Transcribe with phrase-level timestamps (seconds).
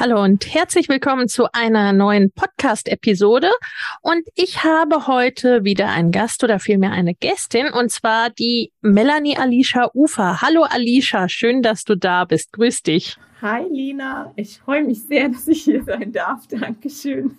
[0.00, 3.50] Hallo und herzlich willkommen zu einer neuen Podcast-Episode.
[4.00, 9.36] Und ich habe heute wieder einen Gast oder vielmehr eine Gästin und zwar die Melanie
[9.36, 10.40] Alicia Ufer.
[10.40, 12.50] Hallo Alicia, schön, dass du da bist.
[12.54, 13.18] Grüß dich.
[13.42, 16.46] Hi Lina, ich freue mich sehr, dass ich hier sein darf.
[16.46, 17.34] Dankeschön.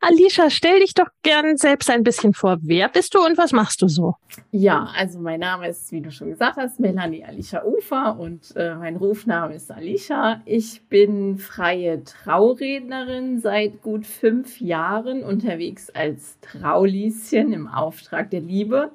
[0.00, 2.58] Alicia, stell dich doch gern selbst ein bisschen vor.
[2.62, 4.14] Wer bist du und was machst du so?
[4.52, 8.76] Ja, also mein Name ist, wie du schon gesagt hast, Melanie Alicia Ufer und äh,
[8.76, 10.40] mein Rufname ist Alicia.
[10.44, 18.92] Ich bin freie Traurednerin seit gut fünf Jahren unterwegs als Traulieschen im Auftrag der Liebe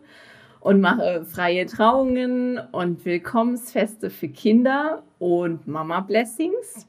[0.61, 6.87] und mache freie Trauungen und Willkommensfeste für Kinder und Mama Blessings.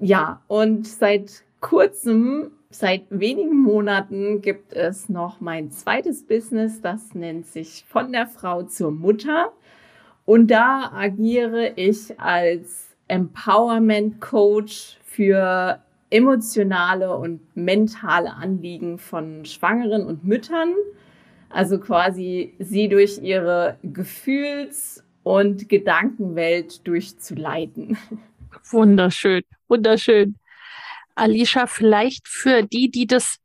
[0.00, 7.46] Ja, und seit kurzem Seit wenigen Monaten gibt es noch mein zweites Business, das nennt
[7.46, 9.52] sich von der Frau zur Mutter.
[10.26, 15.78] Und da agiere ich als Empowerment Coach für
[16.10, 20.74] emotionale und mentale Anliegen von Schwangeren und Müttern.
[21.50, 27.98] Also quasi sie durch ihre Gefühls- und Gedankenwelt durchzuleiten.
[28.70, 30.36] Wunderschön, wunderschön.
[31.14, 33.38] Alicia, vielleicht für die, die das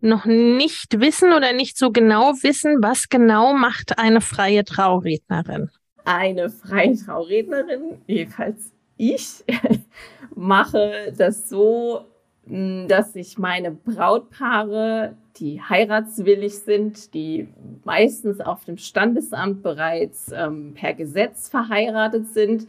[0.00, 5.70] noch nicht wissen oder nicht so genau wissen, was genau macht eine freie Traurednerin?
[6.04, 9.44] Eine freie Traurednerin, jedenfalls ich,
[10.34, 12.06] mache das so,
[12.46, 17.48] hm, dass ich meine Brautpaare, die heiratswillig sind, die
[17.84, 22.66] meistens auf dem Standesamt bereits ähm, per Gesetz verheiratet sind,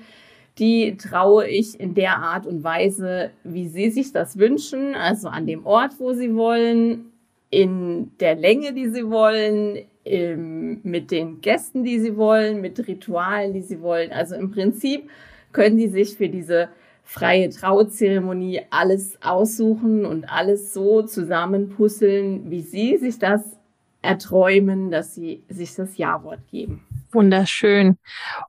[0.58, 5.48] die traue ich in der Art und Weise, wie sie sich das wünschen, also an
[5.48, 7.12] dem Ort, wo sie wollen,
[7.50, 13.54] in der Länge, die sie wollen, im, mit den Gästen, die sie wollen, mit Ritualen,
[13.54, 14.12] die sie wollen.
[14.12, 15.10] Also im Prinzip
[15.52, 16.70] können die sich für diese
[17.10, 23.42] freie Trauzeremonie alles aussuchen und alles so zusammenpuzzeln, wie sie sich das
[24.04, 26.86] erträumen, dass sie sich das Ja-Wort geben.
[27.12, 27.98] Wunderschön.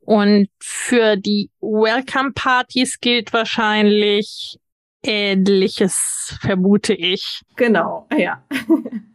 [0.01, 4.59] Und für die Welcome-Partys gilt wahrscheinlich
[5.03, 7.41] Ähnliches, vermute ich.
[7.57, 8.45] Genau, ja.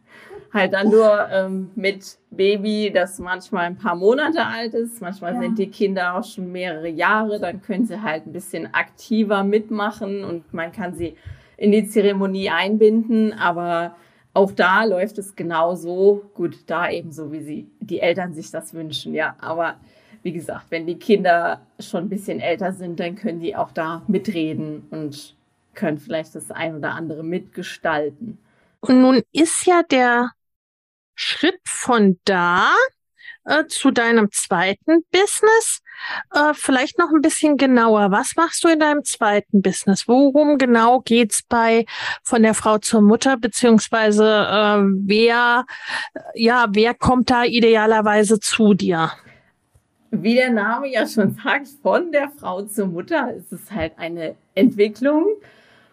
[0.56, 5.00] halt dann nur ähm, mit Baby, das manchmal ein paar Monate alt ist.
[5.00, 5.40] Manchmal ja.
[5.40, 7.38] sind die Kinder auch schon mehrere Jahre.
[7.38, 11.16] Dann können sie halt ein bisschen aktiver mitmachen und man kann sie
[11.56, 13.32] in die Zeremonie einbinden.
[13.32, 13.94] Aber
[14.34, 18.74] auch da läuft es genauso gut, da eben so, wie sie, die Eltern sich das
[18.74, 19.36] wünschen, ja.
[19.40, 19.76] Aber
[20.22, 24.02] wie gesagt, wenn die Kinder schon ein bisschen älter sind, dann können die auch da
[24.08, 25.36] mitreden und
[25.74, 28.38] können vielleicht das ein oder andere mitgestalten.
[28.80, 30.32] Und nun ist ja der
[31.16, 32.70] Schritt von da
[33.46, 35.80] äh, zu deinem zweiten Business.
[36.32, 38.10] Äh, vielleicht noch ein bisschen genauer.
[38.10, 40.06] Was machst du in deinem zweiten Business?
[40.06, 41.86] Worum genau geht's bei
[42.22, 45.64] von der Frau zur Mutter beziehungsweise äh, wer
[46.34, 49.12] ja wer kommt da idealerweise zu dir?
[50.10, 54.36] Wie der Name ja schon sagt, von der Frau zur Mutter ist es halt eine
[54.54, 55.26] Entwicklung.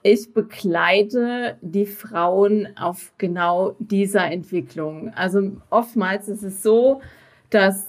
[0.06, 5.14] Ich begleite die Frauen auf genau dieser Entwicklung.
[5.16, 7.02] Also oftmals ist es so,
[7.50, 7.88] dass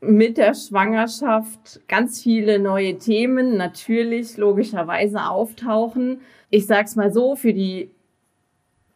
[0.00, 6.22] mit der Schwangerschaft ganz viele neue Themen natürlich logischerweise auftauchen.
[6.48, 7.90] Ich sag's mal so, für die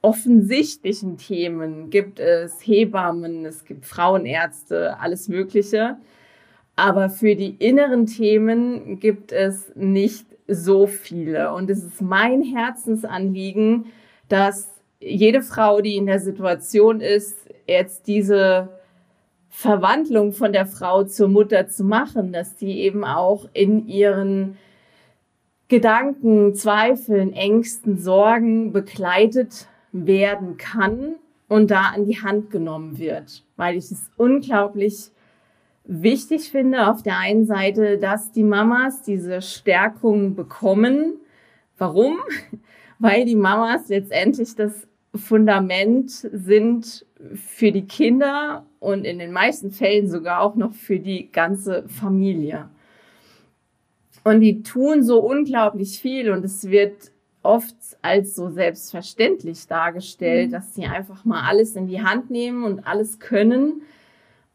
[0.00, 5.98] offensichtlichen Themen gibt es Hebammen, es gibt Frauenärzte, alles Mögliche.
[6.74, 11.52] Aber für die inneren Themen gibt es nicht so viele.
[11.52, 13.86] Und es ist mein Herzensanliegen,
[14.28, 14.70] dass
[15.00, 18.68] jede Frau, die in der Situation ist, jetzt diese
[19.48, 24.58] Verwandlung von der Frau zur Mutter zu machen, dass die eben auch in ihren
[25.68, 31.16] Gedanken, Zweifeln, Ängsten, Sorgen begleitet werden kann
[31.48, 35.10] und da an die Hand genommen wird, weil ich es unglaublich
[35.86, 41.14] wichtig finde auf der einen Seite, dass die Mamas diese Stärkung bekommen.
[41.78, 42.18] Warum?
[42.98, 50.08] Weil die Mamas letztendlich das Fundament sind für die Kinder und in den meisten Fällen
[50.08, 52.68] sogar auch noch für die ganze Familie.
[54.24, 57.12] Und die tun so unglaublich viel und es wird
[57.42, 60.52] oft als so selbstverständlich dargestellt, mhm.
[60.52, 63.82] dass sie einfach mal alles in die Hand nehmen und alles können.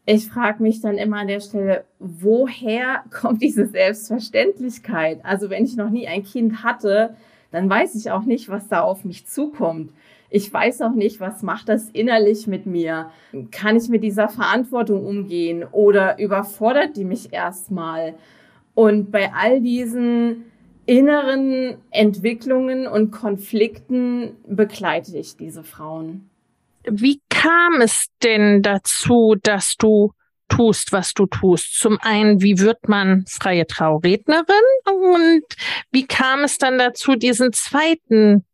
[0.04, 5.20] Ich frage mich dann immer an der Stelle, woher kommt diese Selbstverständlichkeit?
[5.24, 7.14] Also wenn ich noch nie ein Kind hatte,
[7.52, 9.92] dann weiß ich auch nicht, was da auf mich zukommt.
[10.30, 13.10] Ich weiß auch nicht, was macht das innerlich mit mir?
[13.50, 18.14] Kann ich mit dieser Verantwortung umgehen oder überfordert die mich erstmal?
[18.74, 20.46] Und bei all diesen
[20.86, 26.30] inneren Entwicklungen und Konflikten begleite ich diese Frauen.
[26.84, 30.12] Wie kam es denn dazu, dass du
[30.48, 31.78] tust, was du tust?
[31.78, 34.44] Zum einen, wie wird man freie Traurednerin?
[34.84, 35.44] Und
[35.90, 38.44] wie kam es dann dazu, diesen zweiten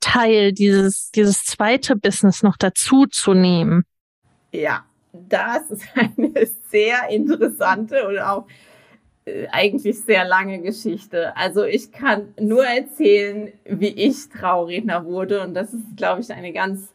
[0.00, 3.84] Teil, dieses, dieses zweite Business noch dazu zu nehmen?
[4.52, 8.46] Ja, das ist eine sehr interessante und auch
[9.24, 11.36] äh, eigentlich sehr lange Geschichte.
[11.36, 16.52] Also ich kann nur erzählen, wie ich Trauredner wurde und das ist, glaube ich, eine
[16.52, 16.92] ganz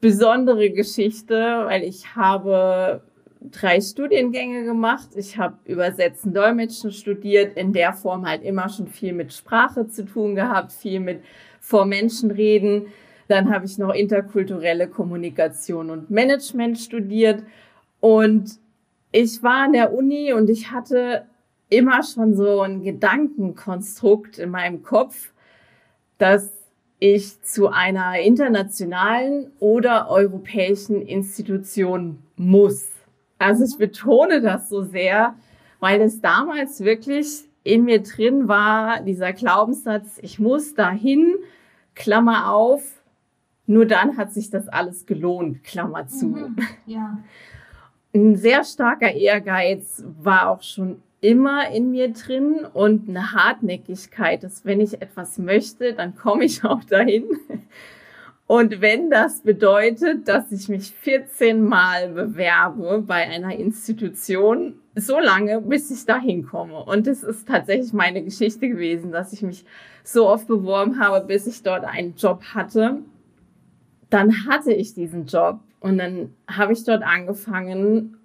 [0.00, 1.34] besondere Geschichte,
[1.66, 3.02] weil ich habe
[3.40, 5.08] drei Studiengänge gemacht.
[5.16, 10.04] Ich habe Übersetzen, Dolmetschen studiert, in der Form halt immer schon viel mit Sprache zu
[10.04, 11.22] tun gehabt, viel mit
[11.60, 12.86] vor Menschen reden.
[13.28, 17.42] Dann habe ich noch interkulturelle Kommunikation und Management studiert
[18.00, 18.58] und
[19.12, 21.26] ich war an der Uni und ich hatte
[21.70, 25.32] immer schon so ein Gedankenkonstrukt in meinem Kopf,
[26.18, 26.57] dass
[26.98, 32.88] ich zu einer internationalen oder europäischen Institution muss.
[33.38, 35.34] Also ich betone das so sehr,
[35.80, 41.34] weil es damals wirklich in mir drin war, dieser Glaubenssatz, ich muss dahin,
[41.94, 42.82] Klammer auf,
[43.66, 46.26] nur dann hat sich das alles gelohnt, Klammer zu.
[46.26, 46.56] Mhm,
[46.86, 47.18] ja.
[48.14, 54.64] Ein sehr starker Ehrgeiz war auch schon immer in mir drin und eine Hartnäckigkeit, dass
[54.64, 57.24] wenn ich etwas möchte, dann komme ich auch dahin.
[58.46, 65.60] Und wenn das bedeutet, dass ich mich 14 Mal bewerbe bei einer Institution, so lange,
[65.60, 66.82] bis ich dahin komme.
[66.82, 69.66] Und es ist tatsächlich meine Geschichte gewesen, dass ich mich
[70.02, 73.02] so oft beworben habe, bis ich dort einen Job hatte.
[74.08, 78.17] Dann hatte ich diesen Job und dann habe ich dort angefangen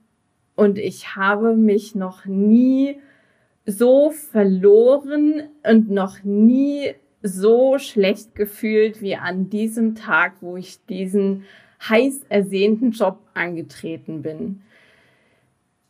[0.55, 3.00] und ich habe mich noch nie
[3.65, 11.45] so verloren und noch nie so schlecht gefühlt wie an diesem Tag, wo ich diesen
[11.89, 14.61] heiß ersehnten Job angetreten bin.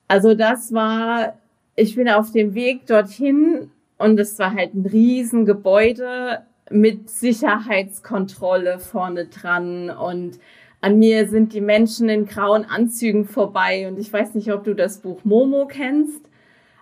[0.07, 1.39] Also das war,
[1.75, 9.25] ich bin auf dem Weg dorthin und es war halt ein Riesengebäude mit Sicherheitskontrolle vorne
[9.25, 10.39] dran und
[10.83, 14.75] an mir sind die Menschen in grauen Anzügen vorbei und ich weiß nicht, ob du
[14.75, 16.29] das Buch Momo kennst,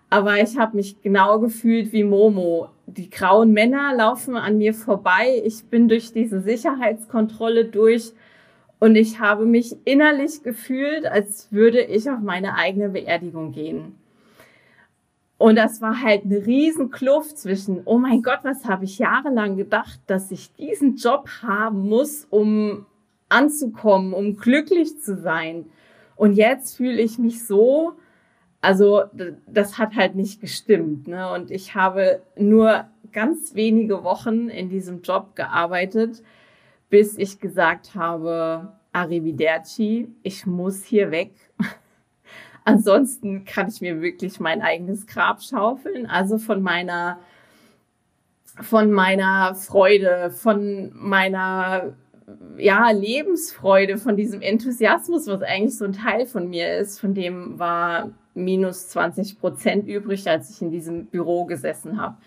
[0.09, 2.69] aber ich habe mich genau gefühlt wie Momo.
[2.87, 8.13] Die grauen Männer laufen an mir vorbei, ich bin durch diese Sicherheitskontrolle durch
[8.79, 13.99] und ich habe mich innerlich gefühlt, als würde ich auf meine eigene Beerdigung gehen.
[15.37, 19.57] Und das war halt eine riesen Kluft zwischen, oh mein Gott, was habe ich jahrelang
[19.57, 22.87] gedacht, dass ich diesen Job haben muss, um
[23.31, 25.65] anzukommen, um glücklich zu sein.
[26.15, 27.93] Und jetzt fühle ich mich so,
[28.61, 29.03] also
[29.47, 31.07] das hat halt nicht gestimmt.
[31.07, 31.31] Ne?
[31.31, 36.21] Und ich habe nur ganz wenige Wochen in diesem Job gearbeitet,
[36.89, 41.31] bis ich gesagt habe, Arrivederci, ich muss hier weg.
[42.65, 46.05] Ansonsten kann ich mir wirklich mein eigenes Grab schaufeln.
[46.05, 47.19] Also von meiner,
[48.61, 51.93] von meiner Freude, von meiner
[52.57, 57.59] ja, Lebensfreude, von diesem Enthusiasmus, was eigentlich so ein Teil von mir ist, von dem
[57.59, 62.17] war minus 20 Prozent übrig, als ich in diesem Büro gesessen habe.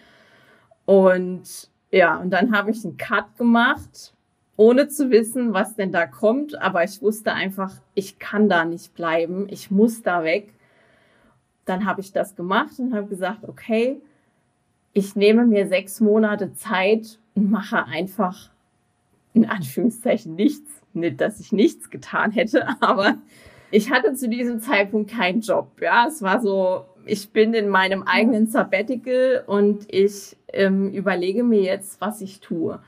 [0.85, 4.15] Und ja, und dann habe ich einen Cut gemacht,
[4.57, 6.61] ohne zu wissen, was denn da kommt.
[6.61, 10.53] Aber ich wusste einfach, ich kann da nicht bleiben, ich muss da weg.
[11.65, 14.01] Dann habe ich das gemacht und habe gesagt, okay,
[14.93, 18.51] ich nehme mir sechs Monate Zeit und mache einfach
[19.35, 20.71] in Anführungszeichen nichts.
[20.95, 23.19] Nicht, dass ich nichts getan hätte, aber
[23.71, 25.81] ich hatte zu diesem Zeitpunkt keinen Job.
[25.81, 31.61] Ja, es war so, ich bin in meinem eigenen Sabbatical und ich ähm, überlege mir
[31.61, 32.81] jetzt, was ich tue.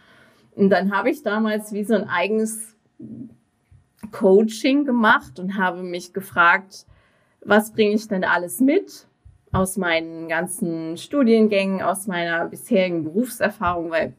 [0.55, 2.77] Und dann habe ich damals wie so ein eigenes
[4.13, 6.87] Coaching gemacht und habe mich gefragt,
[7.45, 9.07] was bringe ich denn alles mit
[9.53, 14.15] aus meinen ganzen Studiengängen, aus meiner bisherigen Berufserfahrung, weil,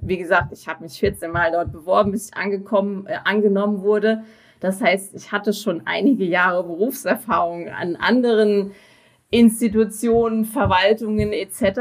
[0.00, 4.24] wie gesagt, ich habe mich 14 Mal dort beworben, bis ich angekommen, äh, angenommen wurde.
[4.60, 8.72] Das heißt, ich hatte schon einige Jahre Berufserfahrung an anderen
[9.30, 11.80] Institutionen, Verwaltungen etc.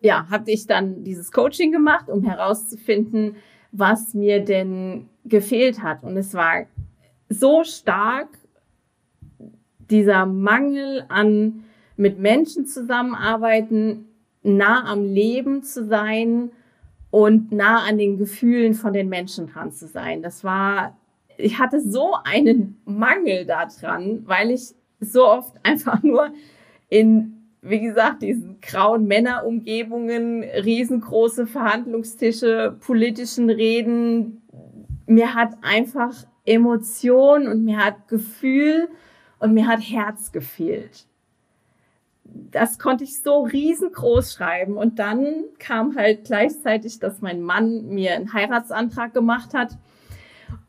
[0.00, 3.36] Ja, habe ich dann dieses Coaching gemacht, um herauszufinden,
[3.72, 6.02] was mir denn gefehlt hat.
[6.02, 6.66] Und es war
[7.28, 8.28] so stark
[9.90, 11.64] dieser Mangel an
[11.96, 14.06] mit Menschen zusammenarbeiten,
[14.42, 16.50] nah am Leben zu sein
[17.16, 20.20] und nah an den Gefühlen von den Menschen dran zu sein.
[20.20, 20.98] Das war,
[21.38, 26.28] ich hatte so einen Mangel daran, weil ich so oft einfach nur
[26.90, 34.42] in, wie gesagt, diesen grauen Männerumgebungen, riesengroße Verhandlungstische, politischen Reden,
[35.06, 36.12] mir hat einfach
[36.44, 38.90] Emotion und mir hat Gefühl
[39.38, 41.06] und mir hat Herz gefehlt.
[42.50, 44.76] Das konnte ich so riesengroß schreiben.
[44.76, 49.76] Und dann kam halt gleichzeitig, dass mein Mann mir einen Heiratsantrag gemacht hat.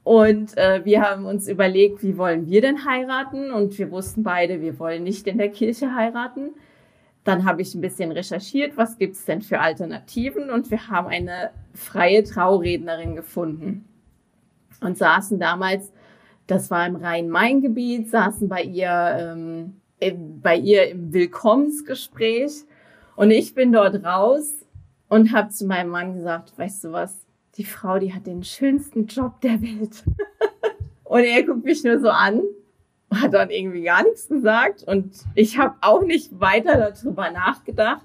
[0.03, 3.51] Und äh, wir haben uns überlegt, wie wollen wir denn heiraten?
[3.51, 6.51] Und wir wussten beide, wir wollen nicht in der Kirche heiraten.
[7.23, 10.49] Dann habe ich ein bisschen recherchiert, was gibt es denn für Alternativen?
[10.49, 13.83] Und wir haben eine freie Traurednerin gefunden
[14.79, 15.91] und saßen damals,
[16.47, 22.63] das war im Rhein-Main-Gebiet, saßen bei ihr, ähm, bei ihr im Willkommensgespräch
[23.15, 24.65] und ich bin dort raus
[25.09, 27.25] und habe zu meinem Mann gesagt, weißt du was,
[27.55, 30.03] die Frau, die hat den schönsten Job der Welt.
[31.03, 32.43] und er guckt mich nur so an,
[33.11, 38.03] hat dann irgendwie gar nichts gesagt und ich habe auch nicht weiter darüber nachgedacht.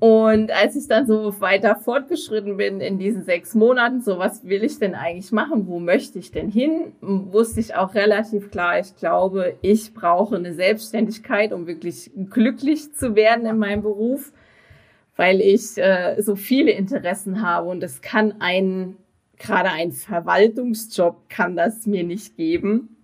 [0.00, 4.64] Und als ich dann so weiter fortgeschritten bin in diesen sechs Monaten, so was will
[4.64, 5.66] ich denn eigentlich machen?
[5.66, 6.94] Wo möchte ich denn hin?
[7.02, 13.14] Wusste ich auch relativ klar, ich glaube, ich brauche eine Selbstständigkeit, um wirklich glücklich zu
[13.14, 14.32] werden in meinem Beruf,
[15.16, 18.96] weil ich äh, so viele Interessen habe und es kann ein,
[19.36, 22.96] gerade ein Verwaltungsjob kann das mir nicht geben.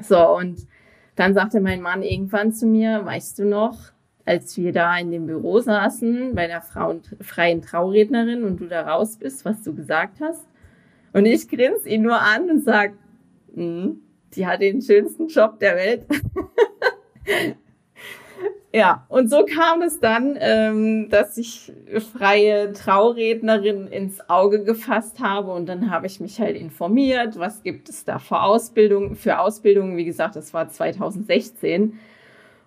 [0.00, 0.68] So, und
[1.16, 3.93] dann sagte mein Mann irgendwann zu mir, weißt du noch,
[4.24, 8.82] als wir da in dem Büro saßen bei der Frauen, freien Traurednerin und du da
[8.82, 10.46] raus bist, was du gesagt hast.
[11.12, 12.92] Und ich grinse ihn nur an und sag,
[13.54, 14.00] hm,
[14.34, 16.06] die hat den schönsten Job der Welt.
[18.72, 21.72] ja, und so kam es dann, ähm, dass ich
[22.16, 27.88] freie Traurednerin ins Auge gefasst habe und dann habe ich mich halt informiert, was gibt
[27.90, 29.96] es da für Ausbildung, für Ausbildungen.
[29.96, 31.98] Wie gesagt, das war 2016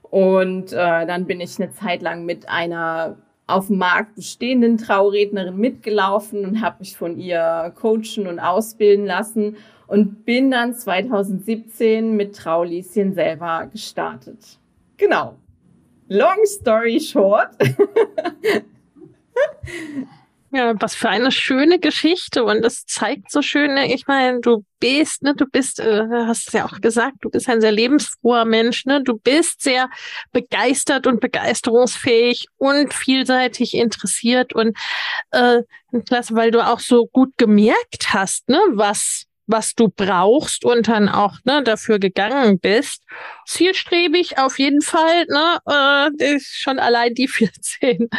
[0.09, 5.57] und äh, dann bin ich eine Zeit lang mit einer auf dem Markt bestehenden Traurednerin
[5.57, 9.55] mitgelaufen und habe mich von ihr coachen und ausbilden lassen
[9.87, 14.59] und bin dann 2017 mit Traulieschen selber gestartet.
[14.97, 15.37] Genau.
[16.09, 17.49] Long story short.
[20.57, 23.93] Ja, was für eine schöne Geschichte und das zeigt so schön, ne?
[23.93, 27.61] ich meine, du bist, ne, du bist, äh, hast ja auch gesagt, du bist ein
[27.61, 29.87] sehr lebensfroher Mensch, ne, du bist sehr
[30.31, 34.75] begeistert und begeisterungsfähig und vielseitig interessiert und
[35.29, 35.61] äh,
[36.07, 41.09] klasse, weil du auch so gut gemerkt hast, ne, was was du brauchst und dann
[41.09, 43.03] auch ne, dafür gegangen bist.
[43.45, 48.09] Zielstrebig auf jeden Fall, ne, äh, schon allein die 14,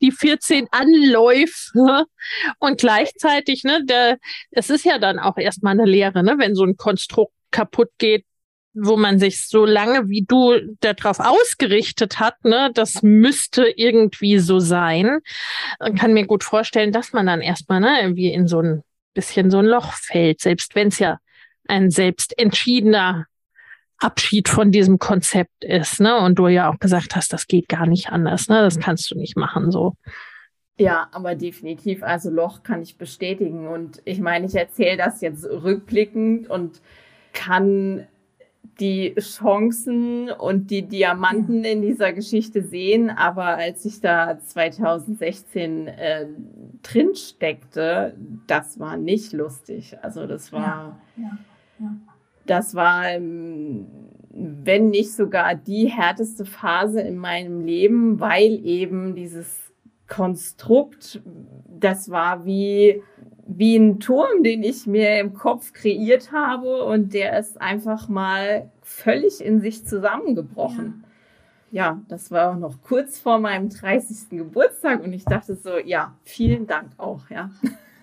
[0.00, 2.06] die 14 Anläufe
[2.58, 4.18] und gleichzeitig, ne, der,
[4.50, 8.24] es ist ja dann auch erstmal eine Lehre, ne, wenn so ein Konstrukt kaputt geht,
[8.74, 14.58] wo man sich so lange wie du darauf ausgerichtet hat, ne, das müsste irgendwie so
[14.58, 15.20] sein.
[15.98, 18.82] kann mir gut vorstellen, dass man dann erstmal ne, irgendwie in so ein
[19.18, 21.18] bisschen so ein Loch fällt, selbst wenn es ja
[21.66, 23.26] ein selbst entschiedener
[23.98, 26.18] Abschied von diesem Konzept ist, ne?
[26.18, 28.62] Und du ja auch gesagt hast, das geht gar nicht anders, ne?
[28.62, 29.96] Das kannst du nicht machen, so.
[30.78, 33.66] Ja, aber definitiv, also Loch kann ich bestätigen.
[33.66, 36.80] Und ich meine, ich erzähle das jetzt rückblickend und
[37.32, 38.06] kann
[38.80, 43.10] die Chancen und die Diamanten in dieser Geschichte sehen.
[43.10, 46.26] Aber als ich da 2016 äh,
[46.82, 48.14] drin steckte,
[48.46, 49.96] das war nicht lustig.
[50.02, 51.38] Also das war, ja,
[51.80, 51.96] ja,
[52.46, 53.86] das war, ähm,
[54.30, 59.72] wenn nicht sogar die härteste Phase in meinem Leben, weil eben dieses
[60.06, 61.20] Konstrukt,
[61.66, 63.02] das war wie
[63.48, 68.70] wie ein Turm, den ich mir im Kopf kreiert habe und der ist einfach mal
[68.82, 71.04] völlig in sich zusammengebrochen.
[71.70, 71.86] Ja.
[71.86, 74.28] ja, das war auch noch kurz vor meinem 30.
[74.30, 77.50] Geburtstag und ich dachte so, ja, vielen Dank auch, ja.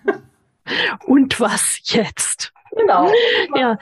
[1.06, 2.52] Und was jetzt?
[2.76, 3.08] Genau.
[3.54, 3.78] Ja,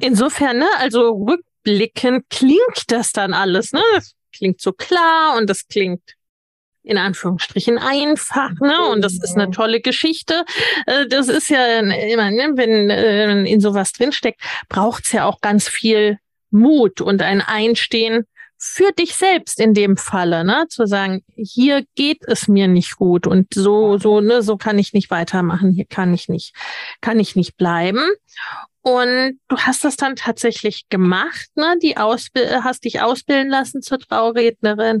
[0.00, 3.82] insofern, ne, also rückblickend klingt das dann alles, ne?
[3.94, 6.00] Das klingt so klar und das klingt
[6.84, 8.86] in Anführungsstrichen einfach, ne?
[8.90, 10.44] Und das ist eine tolle Geschichte.
[10.86, 15.68] Äh, das ist ja immer, ne, wenn äh, in sowas drinsteckt, braucht's ja auch ganz
[15.68, 16.18] viel
[16.50, 18.26] Mut und ein Einstehen
[18.58, 23.26] für dich selbst in dem Falle, ne, zu sagen, hier geht es mir nicht gut
[23.26, 26.54] und so, so, ne, so kann ich nicht weitermachen, hier kann ich nicht,
[27.00, 28.00] kann ich nicht bleiben.
[28.86, 31.74] Und du hast das dann tatsächlich gemacht, ne?
[31.82, 35.00] Die Ausbild hast dich ausbilden lassen zur Traurednerin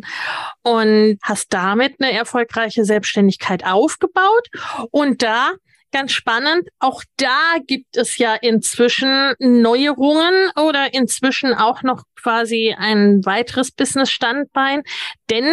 [0.62, 4.48] und hast damit eine erfolgreiche Selbstständigkeit aufgebaut.
[4.90, 5.52] Und da
[5.92, 6.68] ganz spannend.
[6.80, 14.82] Auch da gibt es ja inzwischen Neuerungen oder inzwischen auch noch quasi ein weiteres Business-Standbein,
[15.30, 15.44] denn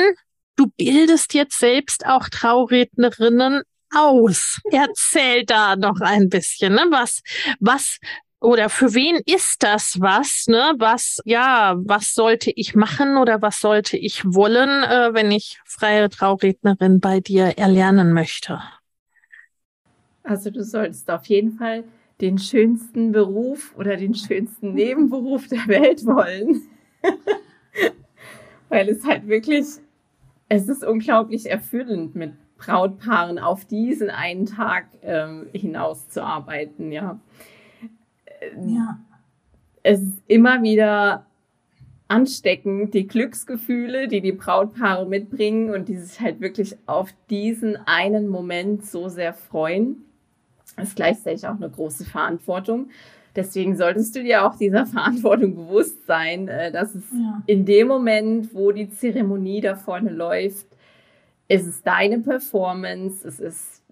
[0.56, 3.62] du bildest jetzt selbst auch Traurednerinnen
[3.96, 4.60] aus?
[4.72, 6.86] Erzähl da noch ein bisschen, ne?
[6.90, 7.22] Was,
[7.60, 7.98] was
[8.42, 10.74] oder für wen ist das was, ne?
[10.80, 16.10] Was, ja, was sollte ich machen oder was sollte ich wollen, äh, wenn ich freie
[16.10, 18.60] Traurednerin bei dir erlernen möchte?
[20.24, 21.84] Also du solltest auf jeden Fall
[22.20, 26.64] den schönsten Beruf oder den schönsten Nebenberuf der Welt wollen.
[28.70, 29.66] Weil es halt wirklich,
[30.50, 37.20] es ist unglaublich erfüllend mit Brautpaaren auf diesen einen Tag ähm, hinauszuarbeiten, ja.
[38.65, 39.00] Ja.
[39.84, 41.25] Es ist immer wieder
[42.08, 48.27] ansteckend, die Glücksgefühle, die die Brautpaare mitbringen und die sich halt wirklich auf diesen einen
[48.27, 50.06] Moment so sehr freuen.
[50.75, 52.89] Das ist gleichzeitig auch eine große Verantwortung.
[53.36, 57.41] Deswegen solltest du dir auch dieser Verantwortung bewusst sein, äh, dass es ja.
[57.48, 60.68] in dem Moment, wo die Zeremonie da vorne läuft,
[61.53, 63.83] es ist deine Performance, es ist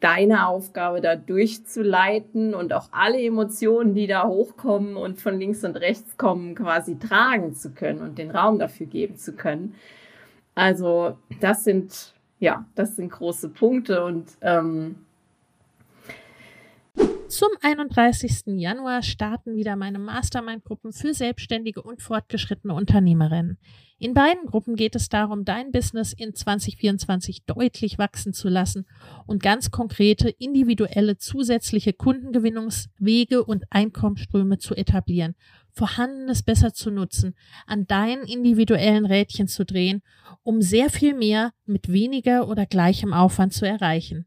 [0.00, 5.76] deine Aufgabe, da durchzuleiten und auch alle Emotionen, die da hochkommen und von links und
[5.76, 9.74] rechts kommen, quasi tragen zu können und den Raum dafür geben zu können.
[10.54, 14.96] Also das sind ja, das sind große Punkte und ähm,
[17.28, 18.58] zum 31.
[18.58, 23.58] Januar starten wieder meine Mastermind-Gruppen für selbstständige und fortgeschrittene Unternehmerinnen.
[24.02, 28.84] In beiden Gruppen geht es darum, dein Business in 2024 deutlich wachsen zu lassen
[29.26, 35.36] und ganz konkrete, individuelle, zusätzliche Kundengewinnungswege und Einkommensströme zu etablieren,
[35.70, 40.02] Vorhandenes besser zu nutzen, an deinen individuellen Rädchen zu drehen,
[40.42, 44.26] um sehr viel mehr mit weniger oder gleichem Aufwand zu erreichen.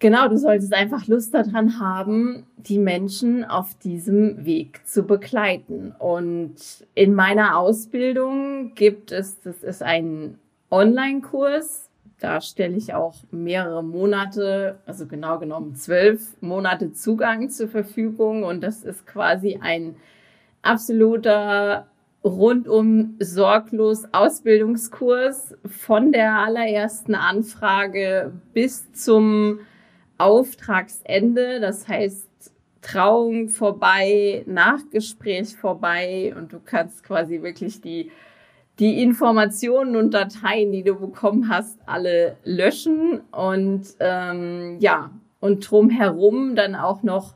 [0.00, 5.92] Genau, du solltest einfach Lust daran haben, die Menschen auf diesem Weg zu begleiten.
[5.98, 6.54] Und
[6.94, 10.38] in meiner Ausbildung gibt es, das ist ein
[10.70, 11.90] Online-Kurs.
[12.20, 18.44] Da stelle ich auch mehrere Monate, also genau genommen zwölf Monate Zugang zur Verfügung.
[18.44, 19.96] Und das ist quasi ein
[20.62, 21.88] absoluter
[22.22, 29.58] rundum sorglos Ausbildungskurs von der allerersten Anfrage bis zum
[30.18, 32.28] Auftragsende, das heißt
[32.82, 38.10] Trauung vorbei, Nachgespräch vorbei und du kannst quasi wirklich die,
[38.78, 46.54] die Informationen und Dateien, die du bekommen hast, alle löschen und ähm, ja, und drumherum
[46.54, 47.34] dann auch noch,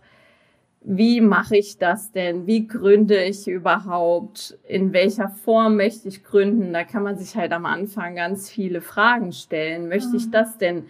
[0.85, 2.47] wie mache ich das denn?
[2.47, 4.59] Wie gründe ich überhaupt?
[4.67, 6.73] In welcher Form möchte ich gründen?
[6.73, 9.89] Da kann man sich halt am Anfang ganz viele Fragen stellen.
[9.89, 10.33] Möchte ich mhm.
[10.33, 10.87] das denn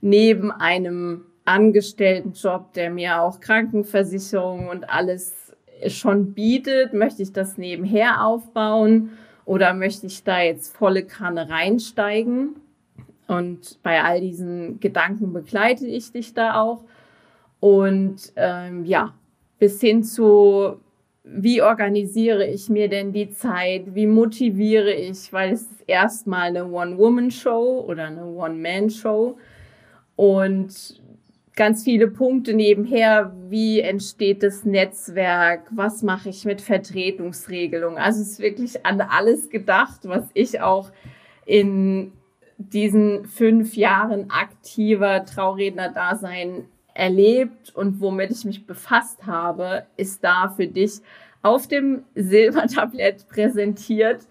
[0.00, 5.54] neben einem Angestelltenjob, der mir auch Krankenversicherung und alles
[5.88, 6.94] schon bietet?
[6.94, 9.10] Möchte ich das nebenher aufbauen
[9.44, 12.56] oder möchte ich da jetzt volle Kanne reinsteigen?
[13.26, 16.84] Und bei all diesen Gedanken begleite ich dich da auch.
[17.60, 19.14] Und ähm, ja,
[19.58, 20.76] bis hin zu,
[21.24, 23.94] wie organisiere ich mir denn die Zeit?
[23.94, 25.32] Wie motiviere ich?
[25.32, 29.38] Weil es ist erstmal eine One-Woman-Show oder eine One-Man-Show.
[30.16, 31.00] und
[31.54, 33.32] ganz viele Punkte nebenher.
[33.48, 35.66] Wie entsteht das Netzwerk?
[35.70, 37.98] Was mache ich mit Vertretungsregelungen?
[37.98, 40.90] Also es ist wirklich an alles gedacht, was ich auch
[41.44, 42.12] in
[42.56, 50.66] diesen fünf Jahren aktiver Trauredner-Dasein erlebt und womit ich mich befasst habe, ist da für
[50.66, 51.00] dich
[51.42, 54.26] auf dem Silbertablett präsentiert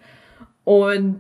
[0.64, 1.20] und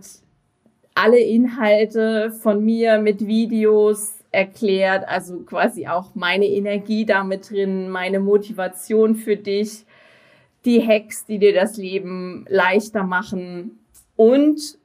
[0.93, 8.19] alle Inhalte von mir mit Videos erklärt, also quasi auch meine Energie damit drin, meine
[8.19, 9.85] Motivation für dich,
[10.65, 13.79] die Hacks, die dir das Leben leichter machen
[14.15, 14.79] und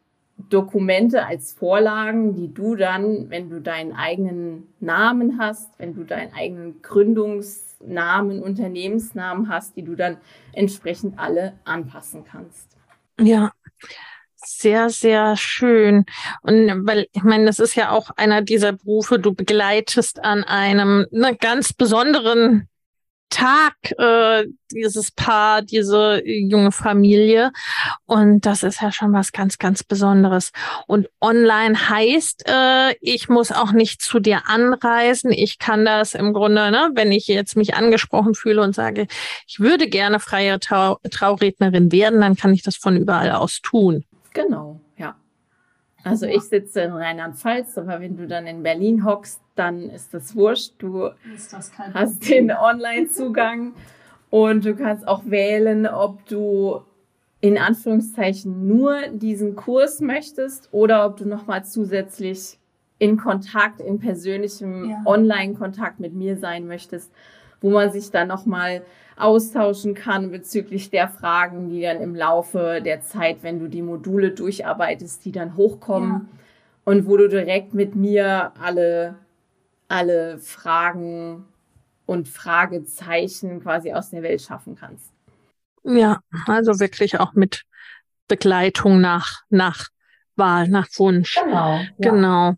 [0.50, 6.32] Dokumente als Vorlagen, die du dann, wenn du deinen eigenen Namen hast, wenn du deinen
[6.34, 10.18] eigenen Gründungsnamen, Unternehmensnamen hast, die du dann
[10.52, 12.76] entsprechend alle anpassen kannst.
[13.18, 13.50] Ja,
[14.46, 16.04] sehr, sehr schön.
[16.42, 21.06] Und weil, ich meine, das ist ja auch einer dieser Berufe, du begleitest an einem
[21.10, 22.68] ne, ganz besonderen
[23.28, 27.52] Tag äh, dieses Paar, diese junge Familie.
[28.04, 30.52] Und das ist ja schon was ganz, ganz Besonderes.
[30.86, 35.32] Und online heißt, äh, ich muss auch nicht zu dir anreisen.
[35.32, 39.06] Ich kann das im Grunde, ne, wenn ich jetzt mich angesprochen fühle und sage,
[39.46, 44.04] ich würde gerne freie Trau Traurednerin werden, dann kann ich das von überall aus tun.
[44.36, 45.16] Genau, ja.
[46.04, 50.36] Also ich sitze in Rheinland-Pfalz, aber wenn du dann in Berlin hockst, dann ist das
[50.36, 50.74] wurscht.
[50.78, 51.10] Du
[51.94, 53.72] hast den Online-Zugang
[54.30, 56.82] und du kannst auch wählen, ob du
[57.40, 62.58] in Anführungszeichen nur diesen Kurs möchtest oder ob du nochmal zusätzlich
[62.98, 65.02] in Kontakt, in persönlichem ja.
[65.06, 67.12] Online-Kontakt mit mir sein möchtest,
[67.66, 68.82] wo man sich dann nochmal
[69.16, 74.30] austauschen kann bezüglich der Fragen, die dann im Laufe der Zeit, wenn du die Module
[74.30, 76.20] durcharbeitest, die dann hochkommen ja.
[76.84, 79.16] und wo du direkt mit mir alle
[79.88, 81.44] alle Fragen
[82.06, 85.12] und Fragezeichen quasi aus der Welt schaffen kannst.
[85.82, 87.64] Ja, also wirklich auch mit
[88.28, 89.88] Begleitung nach, nach
[90.36, 91.36] Wahl, nach Wunsch.
[91.42, 91.80] Genau.
[91.98, 92.56] Ja.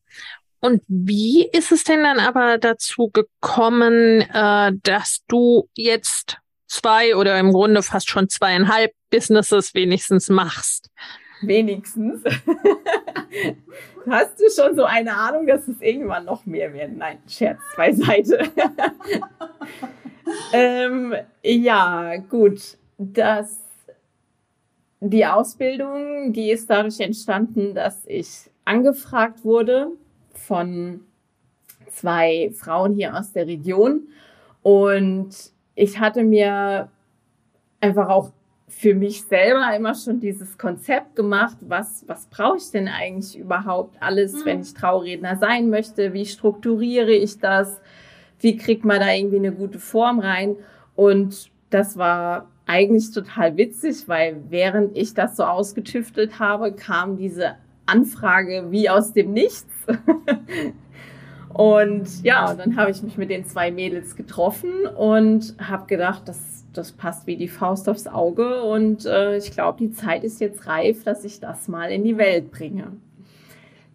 [0.60, 7.38] Und wie ist es denn dann aber dazu gekommen, äh, dass du jetzt zwei oder
[7.38, 10.90] im Grunde fast schon zweieinhalb Businesses wenigstens machst?
[11.42, 12.22] Wenigstens.
[14.10, 16.98] Hast du schon so eine Ahnung, dass es irgendwann noch mehr werden?
[16.98, 18.50] Nein, Scherz beiseite.
[20.52, 22.60] ähm, ja, gut.
[22.96, 23.60] Das,
[24.98, 29.92] die Ausbildung, die ist dadurch entstanden, dass ich angefragt wurde
[30.48, 31.00] von
[31.90, 34.08] zwei Frauen hier aus der Region.
[34.62, 35.28] Und
[35.74, 36.88] ich hatte mir
[37.80, 38.32] einfach auch
[38.66, 43.96] für mich selber immer schon dieses Konzept gemacht, was, was brauche ich denn eigentlich überhaupt
[44.00, 44.44] alles, mhm.
[44.44, 47.80] wenn ich Trauredner sein möchte, wie strukturiere ich das,
[48.40, 50.56] wie kriegt man da irgendwie eine gute Form rein
[50.96, 57.56] und das war eigentlich total witzig, weil während ich das so ausgetüftelt habe, kam diese
[57.88, 59.66] Anfrage wie aus dem Nichts.
[61.52, 66.58] und ja, dann habe ich mich mit den zwei Mädels getroffen und habe gedacht, das
[66.78, 70.66] das passt wie die Faust aufs Auge und äh, ich glaube, die Zeit ist jetzt
[70.66, 72.92] reif, dass ich das mal in die Welt bringe.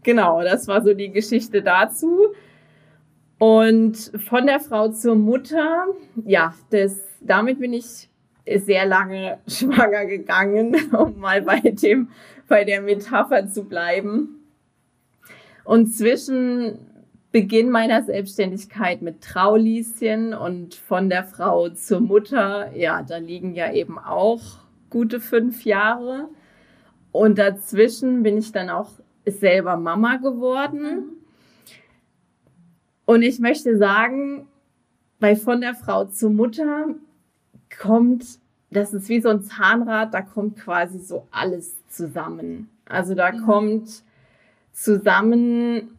[0.04, 2.34] Genau, das war so die Geschichte dazu.
[3.40, 5.86] Und von der Frau zur Mutter,
[6.26, 8.10] ja, das, damit bin ich
[8.46, 12.10] sehr lange schwanger gegangen, um mal bei dem,
[12.48, 14.40] bei der Metapher zu bleiben.
[15.64, 16.80] Und zwischen
[17.32, 23.72] Beginn meiner Selbstständigkeit mit Traulieschen und von der Frau zur Mutter, ja, da liegen ja
[23.72, 24.42] eben auch
[24.90, 26.30] gute fünf Jahre.
[27.12, 28.92] Und dazwischen bin ich dann auch
[29.26, 31.14] selber Mama geworden.
[33.06, 34.48] Und ich möchte sagen,
[35.20, 36.88] bei von der Frau zur Mutter
[37.80, 38.40] kommt,
[38.74, 42.70] das ist wie so ein Zahnrad, da kommt quasi so alles zusammen.
[42.86, 43.46] Also da mhm.
[43.46, 44.04] kommt
[44.72, 45.98] zusammen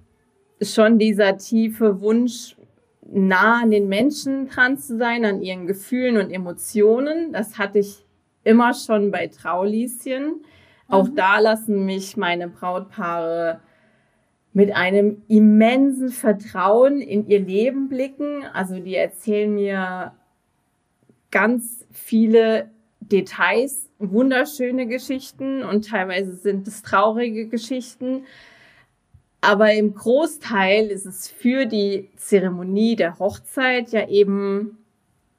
[0.60, 2.56] schon dieser tiefe Wunsch,
[3.06, 7.32] nah an den Menschen dran zu sein, an ihren Gefühlen und Emotionen.
[7.32, 8.04] Das hatte ich
[8.44, 10.44] immer schon bei Traulieschen.
[10.88, 11.16] Auch mhm.
[11.16, 13.60] da lassen mich meine Brautpaare
[14.52, 18.44] mit einem immensen Vertrauen in ihr Leben blicken.
[18.52, 20.12] Also die erzählen mir
[21.34, 22.70] ganz viele
[23.00, 28.24] Details, wunderschöne Geschichten und teilweise sind es traurige Geschichten.
[29.40, 34.78] Aber im Großteil ist es für die Zeremonie der Hochzeit ja eben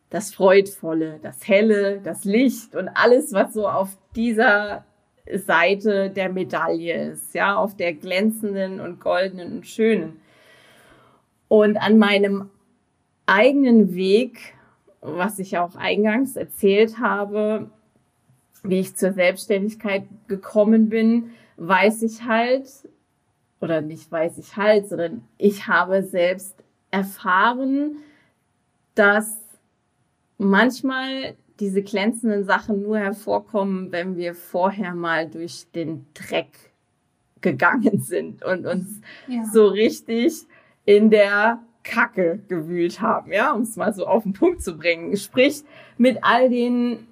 [0.10, 4.84] das Freudvolle, das Helle, das Licht und alles, was so auf dieser
[5.32, 10.20] Seite der Medaille ist, ja, auf der glänzenden und goldenen und schönen.
[11.48, 12.50] Und an meinem
[13.26, 14.55] eigenen Weg,
[15.06, 17.70] was ich auch eingangs erzählt habe,
[18.64, 22.68] wie ich zur Selbstständigkeit gekommen bin, weiß ich halt,
[23.62, 26.56] oder nicht weiß ich halt, sondern ich habe selbst
[26.92, 27.98] erfahren,
[28.96, 29.40] dass
[30.38, 36.50] manchmal diese glänzenden Sachen nur hervorkommen, wenn wir vorher mal durch den Dreck
[37.42, 39.46] gegangen sind und uns ja.
[39.46, 40.34] so richtig
[40.86, 45.16] in der Kacke gewühlt haben, ja, um es mal so auf den Punkt zu bringen.
[45.16, 45.64] Sprich,
[45.98, 47.08] mit all den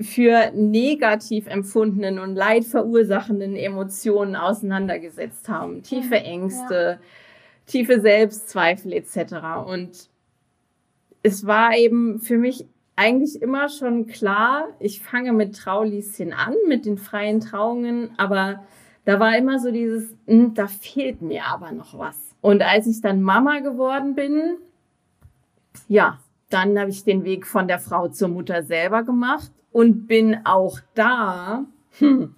[0.00, 5.82] für negativ empfundenen und leidverursachenden Emotionen auseinandergesetzt haben.
[5.82, 7.06] Tiefe Ängste, ja.
[7.66, 9.34] tiefe Selbstzweifel etc.
[9.66, 10.10] Und
[11.22, 16.86] es war eben für mich eigentlich immer schon klar, ich fange mit Traulieschen an, mit
[16.86, 18.64] den freien Trauungen, aber
[19.04, 22.33] da war immer so dieses, hm, da fehlt mir aber noch was.
[22.44, 24.58] Und als ich dann Mama geworden bin,
[25.88, 26.18] ja,
[26.50, 30.78] dann habe ich den Weg von der Frau zur Mutter selber gemacht und bin auch
[30.92, 31.64] da
[32.00, 32.34] hm,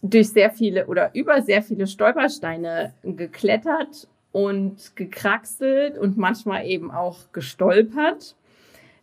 [0.00, 7.18] durch sehr viele oder über sehr viele Stolpersteine geklettert und gekraxelt und manchmal eben auch
[7.32, 8.34] gestolpert.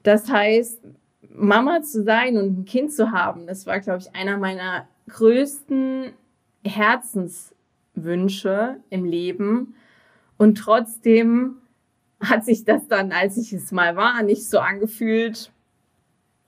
[0.01, 0.81] Das heißt,
[1.29, 6.13] Mama zu sein und ein Kind zu haben, das war, glaube ich, einer meiner größten
[7.99, 9.75] Herzenswünsche im Leben.
[10.37, 11.57] Und trotzdem
[12.21, 15.51] hat sich das dann, als ich es mal war, nicht so angefühlt,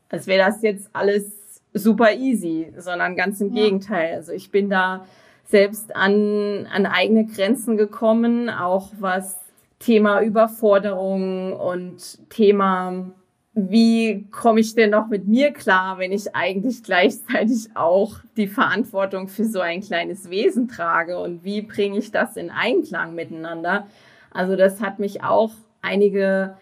[0.09, 3.63] als wäre das jetzt alles super easy, sondern ganz im ja.
[3.63, 4.15] Gegenteil.
[4.15, 5.05] Also ich bin da
[5.45, 9.39] selbst an, an eigene Grenzen gekommen, auch was
[9.79, 13.11] Thema Überforderung und Thema
[13.53, 19.27] wie komme ich denn noch mit mir klar, wenn ich eigentlich gleichzeitig auch die Verantwortung
[19.27, 23.87] für so ein kleines Wesen trage und wie bringe ich das in Einklang miteinander?
[24.31, 26.55] Also das hat mich auch einige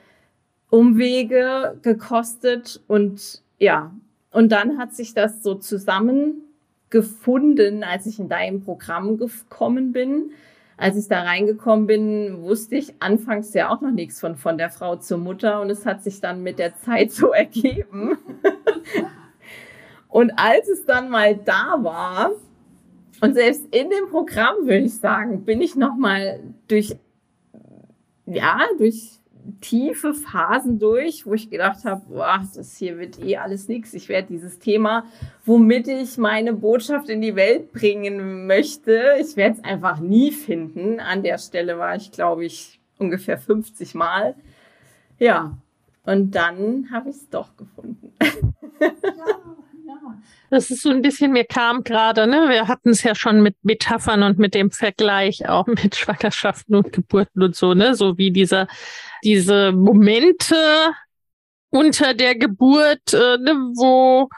[0.71, 3.91] Umwege gekostet und ja,
[4.31, 10.31] und dann hat sich das so zusammengefunden, als ich in deinem Programm gekommen bin
[10.79, 14.69] als ich da reingekommen bin, wusste ich anfangs ja auch noch nichts von, von der
[14.69, 18.17] Frau zur Mutter und es hat sich dann mit der Zeit so ergeben.
[20.07, 22.31] und als es dann mal da war,
[23.21, 26.39] und selbst in dem Programm, würde ich sagen, bin ich nochmal
[26.69, 26.95] durch,
[28.25, 29.18] ja, durch
[29.61, 33.93] tiefe Phasen durch, wo ich gedacht habe, boah, das hier wird eh alles nichts.
[33.93, 35.05] Ich werde dieses Thema,
[35.45, 40.99] womit ich meine Botschaft in die Welt bringen möchte, ich werde es einfach nie finden.
[40.99, 44.35] An der Stelle war ich, glaube ich, ungefähr 50 Mal.
[45.17, 45.57] Ja,
[46.03, 48.13] und dann habe ich es doch gefunden.
[49.89, 50.15] Ja.
[50.49, 53.55] Das ist so ein bisschen, mir kam gerade, ne, wir hatten es ja schon mit
[53.63, 58.31] Metaphern und mit dem Vergleich auch mit Schwangerschaften und Geburten und so, ne, so wie
[58.31, 58.67] dieser,
[59.23, 60.93] diese Momente
[61.69, 64.29] unter der Geburt, äh, ne, wo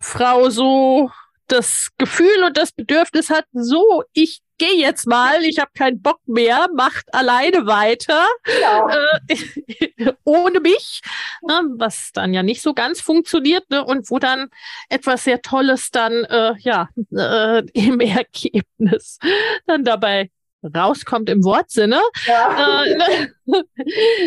[0.00, 1.10] Frau so
[1.46, 6.20] das Gefühl und das Bedürfnis hat, so, ich gehe jetzt mal, ich habe keinen Bock
[6.26, 8.24] mehr, macht alleine weiter,
[8.60, 8.88] ja.
[9.28, 11.00] äh, ohne mich,
[11.42, 14.48] ne, was dann ja nicht so ganz funktioniert ne, und wo dann
[14.88, 19.18] etwas sehr Tolles dann äh, ja äh, im Ergebnis
[19.66, 20.30] dann dabei
[20.74, 22.00] rauskommt im Wortsinne.
[22.26, 22.84] Ja.
[22.84, 23.28] Äh,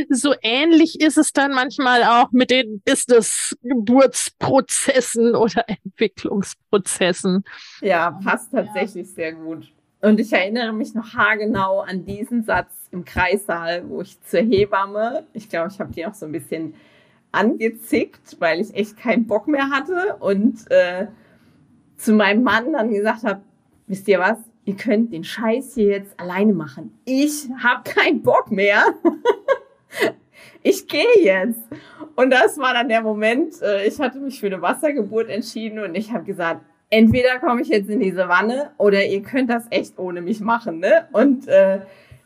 [0.10, 7.44] so ähnlich ist es dann manchmal auch mit den Business-Geburtsprozessen oder Entwicklungsprozessen.
[7.82, 9.14] Ja, passt tatsächlich ja.
[9.14, 9.74] sehr gut.
[10.02, 15.26] Und ich erinnere mich noch haargenau an diesen Satz im Kreissaal, wo ich zur Hebamme,
[15.34, 16.76] ich glaube, ich habe die auch so ein bisschen
[17.32, 21.08] angezickt, weil ich echt keinen Bock mehr hatte und äh,
[21.98, 23.42] zu meinem Mann dann gesagt habe,
[23.88, 27.00] wisst ihr was, ihr könnt den Scheiß hier jetzt alleine machen.
[27.06, 28.84] Ich habe keinen Bock mehr.
[30.62, 31.62] ich gehe jetzt.
[32.18, 35.96] Und das war dann der Moment, äh, ich hatte mich für eine Wassergeburt entschieden und
[35.96, 39.98] ich habe gesagt, entweder komme ich jetzt in diese Wanne oder ihr könnt das echt
[39.98, 40.80] ohne mich machen.
[40.80, 41.08] Ne?
[41.14, 41.80] Und äh,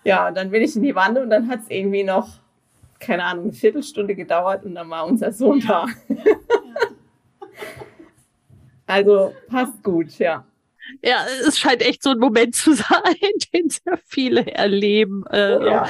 [0.03, 2.27] ja, dann bin ich in die Wanne und dann hat es irgendwie noch,
[2.99, 5.85] keine Ahnung, eine Viertelstunde gedauert und dann war unser Sohn ja.
[6.07, 6.15] da.
[8.87, 10.43] also passt gut, ja.
[11.01, 13.15] Ja, es scheint echt so ein Moment zu sein,
[13.53, 15.23] den sehr viele erleben.
[15.31, 15.89] Äh, ja.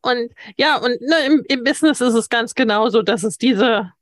[0.00, 3.92] Und ja, und ne, im, im Business ist es ganz genauso, dass es diese,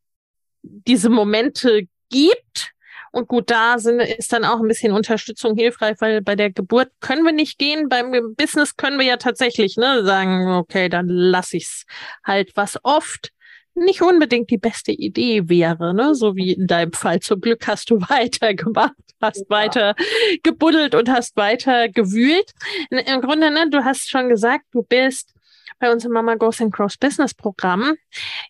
[0.63, 2.73] diese Momente gibt.
[3.13, 6.91] Und gut, da sind, ist dann auch ein bisschen Unterstützung hilfreich, weil bei der Geburt
[7.01, 7.89] können wir nicht gehen.
[7.89, 11.87] Beim Business können wir ja tatsächlich ne, sagen, okay, dann lass ich's
[12.25, 13.33] halt was oft
[13.75, 16.15] nicht unbedingt die beste Idee wäre, ne?
[16.15, 17.21] So wie in deinem Fall.
[17.21, 19.51] Zum Glück hast du weitergemacht, hast ja.
[19.51, 19.95] weiter
[20.43, 22.53] gebuddelt und hast weiter gewühlt.
[22.91, 25.35] Im Grunde, ne, du hast schon gesagt, du bist
[25.79, 27.95] bei uns im Mama Goes and Cross Business Programm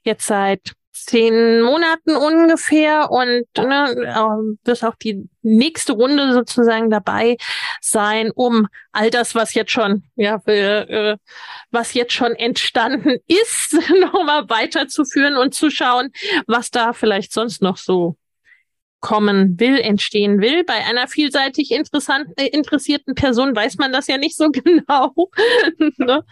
[0.04, 7.37] jetzt seit zehn Monaten ungefähr und ne, wirst auch die nächste Runde sozusagen dabei
[7.80, 11.16] sein, um all das, was jetzt schon, ja, äh,
[11.70, 16.11] was jetzt schon entstanden ist, nochmal weiterzuführen und zu schauen,
[16.46, 18.16] was da vielleicht sonst noch so
[19.00, 20.64] kommen will, entstehen will.
[20.64, 25.12] Bei einer vielseitig interessant, äh, interessierten Person weiß man das ja nicht so genau.
[25.96, 26.24] ne?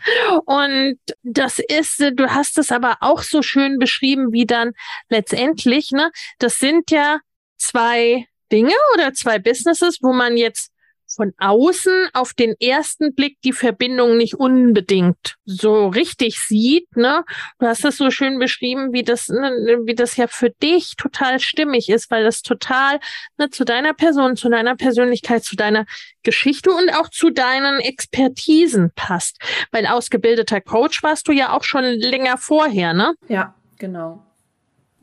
[0.45, 4.73] Und das ist, du hast es aber auch so schön beschrieben, wie dann
[5.09, 7.21] letztendlich, ne, das sind ja
[7.57, 10.73] zwei Dinge oder zwei Businesses, wo man jetzt
[11.19, 17.25] von außen auf den ersten Blick die Verbindung nicht unbedingt so richtig sieht, ne?
[17.59, 21.41] Du hast das so schön beschrieben, wie das, ne, wie das ja für dich total
[21.41, 23.01] stimmig ist, weil das total
[23.37, 25.87] ne, zu deiner Person, zu deiner Persönlichkeit, zu deiner
[26.23, 29.39] Geschichte und auch zu deinen Expertisen passt.
[29.73, 33.15] Weil ausgebildeter Coach warst du ja auch schon länger vorher, ne?
[33.27, 34.25] Ja, genau.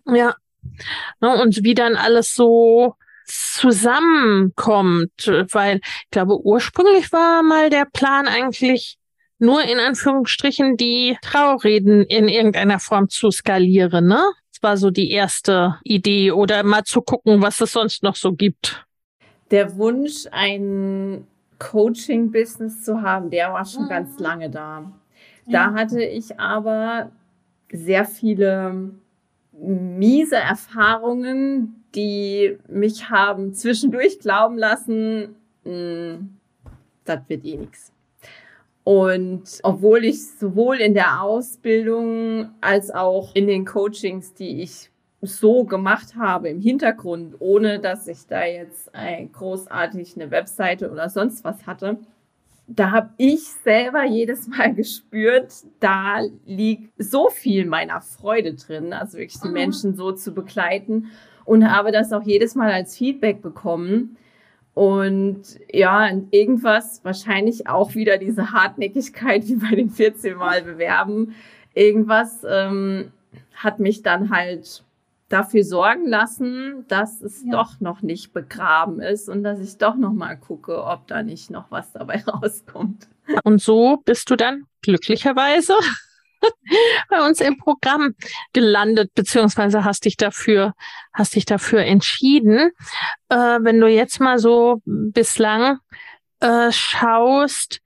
[0.08, 0.36] Ja.
[1.20, 5.12] Ne, und wie dann alles so zusammenkommt,
[5.52, 8.98] weil ich glaube, ursprünglich war mal der Plan eigentlich
[9.40, 14.24] nur in Anführungsstrichen die Traureden in irgendeiner Form zu skalieren, ne?
[14.54, 18.34] Das war so die erste Idee oder mal zu gucken, was es sonst noch so
[18.34, 18.86] gibt.
[19.52, 21.28] Der Wunsch, ein
[21.60, 23.90] Coaching-Business zu haben, der war schon mhm.
[23.90, 24.92] ganz lange da.
[25.48, 27.12] Da hatte ich aber
[27.72, 28.92] sehr viele
[29.60, 36.38] miese Erfahrungen, die mich haben zwischendurch glauben lassen, hm,
[37.06, 37.92] das wird eh nichts.
[38.84, 44.92] Und obwohl ich sowohl in der Ausbildung als auch in den Coachings, die ich
[45.22, 51.10] so gemacht habe im Hintergrund, ohne dass ich da jetzt ein, großartig eine Webseite oder
[51.10, 51.98] sonst was hatte,
[52.68, 59.18] da habe ich selber jedes Mal gespürt, da liegt so viel meiner Freude drin, also
[59.18, 59.54] wirklich die mhm.
[59.54, 61.12] Menschen so zu begleiten
[61.46, 64.18] und habe das auch jedes Mal als Feedback bekommen.
[64.74, 71.34] Und ja, irgendwas, wahrscheinlich auch wieder diese Hartnäckigkeit wie bei den 14 Mal bewerben.
[71.74, 73.12] Irgendwas ähm,
[73.54, 74.84] hat mich dann halt
[75.30, 77.52] dafür sorgen lassen, dass es ja.
[77.52, 81.50] doch noch nicht begraben ist und dass ich doch noch mal gucke, ob da nicht
[81.50, 83.08] noch was dabei rauskommt.
[83.44, 85.74] Und so bist du dann glücklicherweise
[87.10, 88.14] bei uns im Programm
[88.54, 90.74] gelandet, beziehungsweise hast dich dafür,
[91.12, 92.72] hast dich dafür entschieden.
[93.30, 95.80] Äh, wenn du jetzt mal so bislang
[96.40, 97.82] äh, schaust,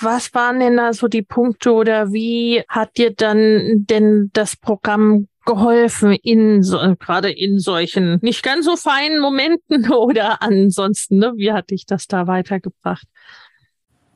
[0.00, 5.28] was waren denn da so die Punkte oder wie hat dir dann denn das Programm
[5.44, 11.32] geholfen in so, gerade in solchen nicht ganz so feinen Momenten oder ansonsten, ne?
[11.36, 13.06] Wie hat dich das da weitergebracht?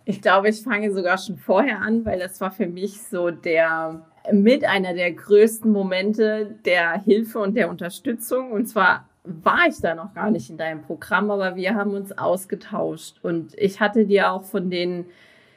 [0.05, 4.07] Ich glaube, ich fange sogar schon vorher an, weil das war für mich so der
[4.33, 8.53] mit einer der größten Momente der Hilfe und der Unterstützung.
[8.53, 12.17] Und zwar war ich da noch gar nicht in deinem Programm, aber wir haben uns
[12.17, 13.17] ausgetauscht.
[13.23, 15.07] Und ich hatte dir auch von den,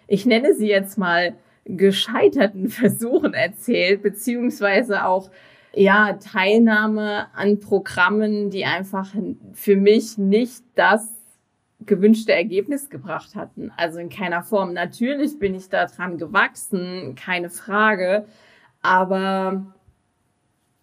[0.08, 5.30] ich nenne sie jetzt mal, gescheiterten Versuchen erzählt, beziehungsweise auch
[5.74, 9.14] ja, Teilnahme an Programmen, die einfach
[9.54, 11.14] für mich nicht das
[11.86, 13.72] gewünschte Ergebnis gebracht hatten.
[13.78, 14.74] Also in keiner Form.
[14.74, 18.26] Natürlich bin ich daran gewachsen, keine Frage.
[18.82, 19.66] Aber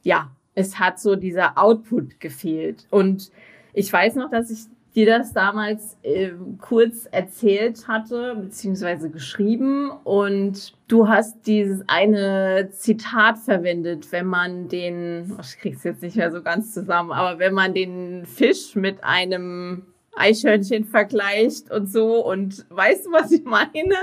[0.03, 2.87] ja, es hat so dieser Output gefehlt.
[2.91, 3.31] Und
[3.73, 9.91] ich weiß noch, dass ich dir das damals äh, kurz erzählt hatte, beziehungsweise geschrieben.
[9.91, 16.17] Und du hast dieses eine Zitat verwendet, wenn man den, oh, ich krieg's jetzt nicht
[16.17, 19.85] mehr so ganz zusammen, aber wenn man den Fisch mit einem
[20.17, 23.95] Eichhörnchen vergleicht und so und weißt du, was ich meine?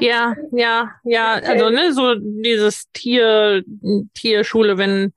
[0.00, 3.62] Ja, ja, ja, also ne, so dieses Tier,
[4.14, 5.12] Tierschule, wenn,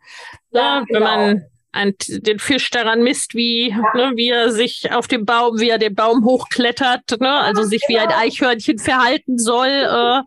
[0.51, 0.99] ja, ne, genau.
[0.99, 3.77] wenn man ein, den Fisch daran misst, wie, ja.
[3.95, 7.83] ne, wie er sich auf dem Baum, wie er den Baum hochklettert, ne, also sich
[7.87, 8.19] wie ein genau.
[8.19, 9.67] Eichhörnchen verhalten soll.
[9.67, 10.21] Äh,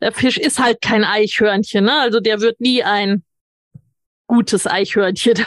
[0.00, 2.00] der Fisch ist halt kein Eichhörnchen, ne?
[2.00, 3.24] Also der wird nie ein
[4.26, 5.44] gutes Eichhörnchen.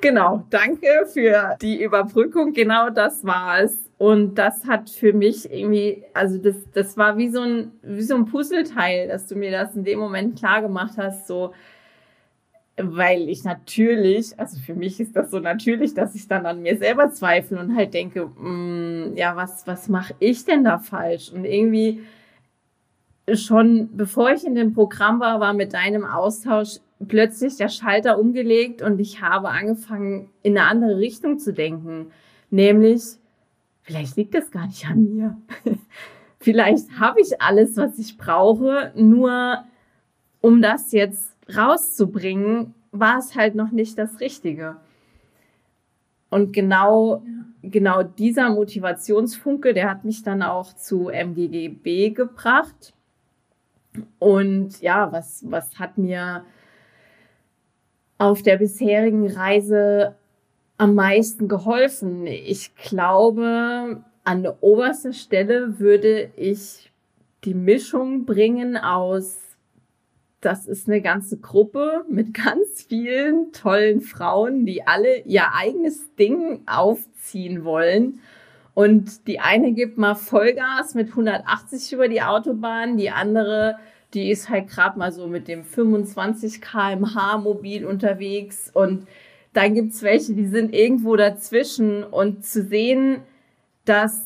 [0.00, 2.52] Genau, danke für die Überbrückung.
[2.52, 3.78] Genau das war es.
[3.98, 8.14] Und das hat für mich irgendwie, also das, das war wie so ein, wie so
[8.14, 11.54] ein Puzzleteil, dass du mir das in dem Moment klar gemacht hast, so,
[12.78, 16.76] weil ich natürlich, also für mich ist das so natürlich, dass ich dann an mir
[16.76, 21.32] selber zweifle und halt denke, mh, mm, ja, was, was mache ich denn da falsch?
[21.32, 22.02] Und irgendwie
[23.34, 28.82] schon bevor ich in dem Programm war, war mit deinem Austausch plötzlich der Schalter umgelegt
[28.82, 32.12] und ich habe angefangen, in eine andere Richtung zu denken.
[32.50, 33.02] Nämlich,
[33.82, 35.36] vielleicht liegt das gar nicht an mir.
[36.40, 39.64] vielleicht habe ich alles, was ich brauche, nur
[40.40, 44.76] um das jetzt rauszubringen, war es halt noch nicht das Richtige.
[46.30, 47.70] Und genau, ja.
[47.70, 52.94] genau dieser Motivationsfunke, der hat mich dann auch zu MGGB gebracht.
[54.18, 56.44] Und ja, was, was hat mir
[58.18, 60.16] auf der bisherigen Reise
[60.78, 62.26] am meisten geholfen?
[62.26, 66.90] Ich glaube, an oberster Stelle würde ich
[67.44, 69.45] die Mischung bringen aus,
[70.40, 76.62] das ist eine ganze Gruppe mit ganz vielen tollen Frauen, die alle ihr eigenes Ding
[76.66, 78.20] aufziehen wollen.
[78.74, 83.76] Und die eine gibt mal Vollgas mit 180 über die Autobahn, die andere
[84.14, 89.06] die ist halt gerade mal so mit dem 25 km/h mobil unterwegs und
[89.52, 93.22] dann gibt es welche, die sind irgendwo dazwischen und zu sehen,
[93.84, 94.22] dass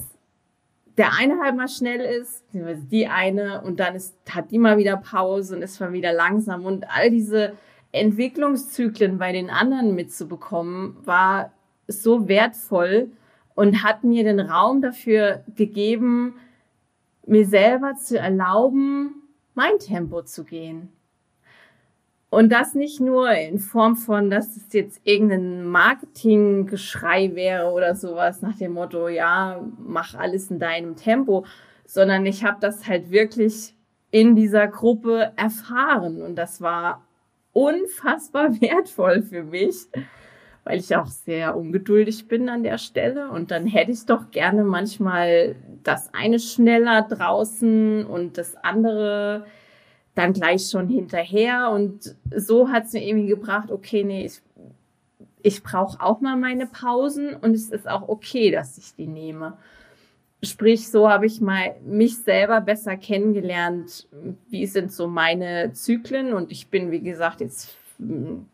[1.00, 4.98] der eine halt mal schnell ist, die eine und dann ist, hat die mal wieder
[4.98, 7.54] Pause und ist mal wieder langsam und all diese
[7.90, 11.54] Entwicklungszyklen bei den anderen mitzubekommen, war
[11.88, 13.08] so wertvoll
[13.54, 16.34] und hat mir den Raum dafür gegeben,
[17.24, 19.22] mir selber zu erlauben,
[19.54, 20.90] mein Tempo zu gehen.
[22.30, 28.40] Und das nicht nur in Form von, dass es jetzt irgendein Marketinggeschrei wäre oder sowas
[28.40, 31.44] nach dem Motto, ja, mach alles in deinem Tempo,
[31.84, 33.74] sondern ich habe das halt wirklich
[34.12, 36.22] in dieser Gruppe erfahren.
[36.22, 37.04] Und das war
[37.52, 39.88] unfassbar wertvoll für mich,
[40.62, 43.28] weil ich auch sehr ungeduldig bin an der Stelle.
[43.30, 49.46] Und dann hätte ich doch gerne manchmal das eine schneller draußen und das andere
[50.14, 51.70] dann gleich schon hinterher.
[51.70, 54.40] Und so hat es mir irgendwie gebracht, okay, nee, ich,
[55.42, 59.56] ich brauche auch mal meine Pausen und es ist auch okay, dass ich die nehme.
[60.42, 64.08] Sprich, so habe ich mal mich selber besser kennengelernt.
[64.48, 66.32] Wie sind so meine Zyklen?
[66.32, 67.76] Und ich bin, wie gesagt, jetzt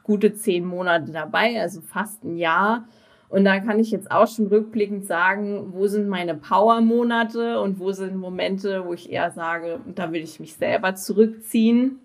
[0.02, 2.88] gute zehn Monate dabei, also fast ein Jahr.
[3.28, 7.90] Und da kann ich jetzt auch schon rückblickend sagen, wo sind meine Power-Monate und wo
[7.92, 11.98] sind Momente, wo ich eher sage, da will ich mich selber zurückziehen,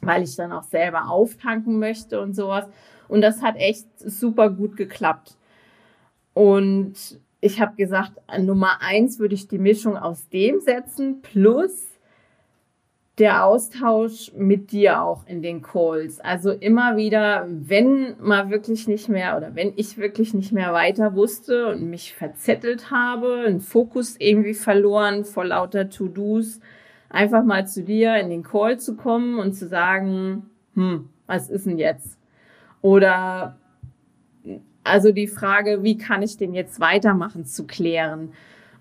[0.00, 2.66] weil ich dann auch selber auftanken möchte und sowas.
[3.06, 5.36] Und das hat echt super gut geklappt.
[6.34, 11.89] Und ich habe gesagt, Nummer eins würde ich die Mischung aus dem setzen, plus
[13.20, 16.20] der Austausch mit dir auch in den Calls.
[16.20, 21.14] Also immer wieder, wenn mal wirklich nicht mehr oder wenn ich wirklich nicht mehr weiter
[21.14, 26.60] wusste und mich verzettelt habe, einen Fokus irgendwie verloren vor lauter To-Dos,
[27.10, 31.66] einfach mal zu dir in den Call zu kommen und zu sagen, hm, was ist
[31.66, 32.18] denn jetzt?
[32.80, 33.58] Oder
[34.82, 38.32] also die Frage, wie kann ich denn jetzt weitermachen, zu klären.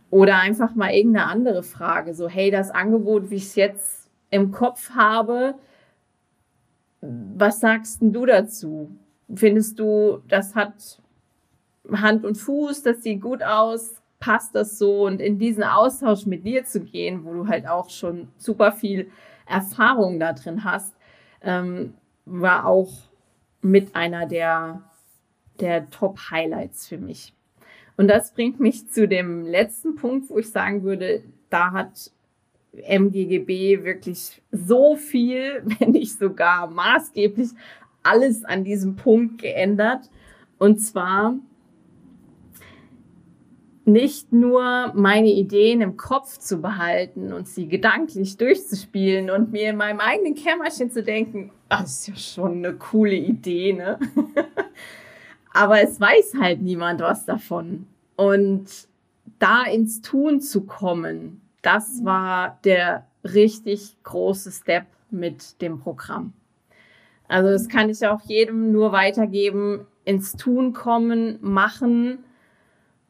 [0.10, 3.99] Oder einfach mal irgendeine andere Frage, so, hey, das Angebot, wie ich es jetzt
[4.30, 5.56] im Kopf habe.
[7.02, 8.92] Was sagst du dazu?
[9.34, 11.02] Findest du, das hat
[11.92, 14.02] Hand und Fuß, das sieht gut aus?
[14.20, 15.06] Passt das so?
[15.06, 19.10] Und in diesen Austausch mit dir zu gehen, wo du halt auch schon super viel
[19.46, 20.94] Erfahrung da drin hast,
[21.42, 21.94] ähm,
[22.26, 22.92] war auch
[23.62, 24.82] mit einer der,
[25.60, 27.34] der Top-Highlights für mich.
[27.98, 32.12] Und das bringt mich zu dem letzten Punkt, wo ich sagen würde, da hat
[32.84, 37.50] MGGB wirklich so viel, wenn nicht sogar maßgeblich
[38.04, 40.10] alles an diesem Punkt geändert.
[40.58, 41.36] Und zwar
[43.86, 49.78] nicht nur meine Ideen im Kopf zu behalten und sie gedanklich durchzuspielen und mir in
[49.78, 54.00] meinem eigenen Kämmerchen zu denken, das ist ja schon eine coole Idee, ne?
[55.54, 57.88] Aber es weiß halt niemand was davon.
[58.16, 58.88] Und
[59.40, 66.34] da ins Tun zu kommen, das war der richtig große Step mit dem Programm.
[67.28, 72.24] Also das kann ich auch jedem nur weitergeben, ins Tun kommen, machen.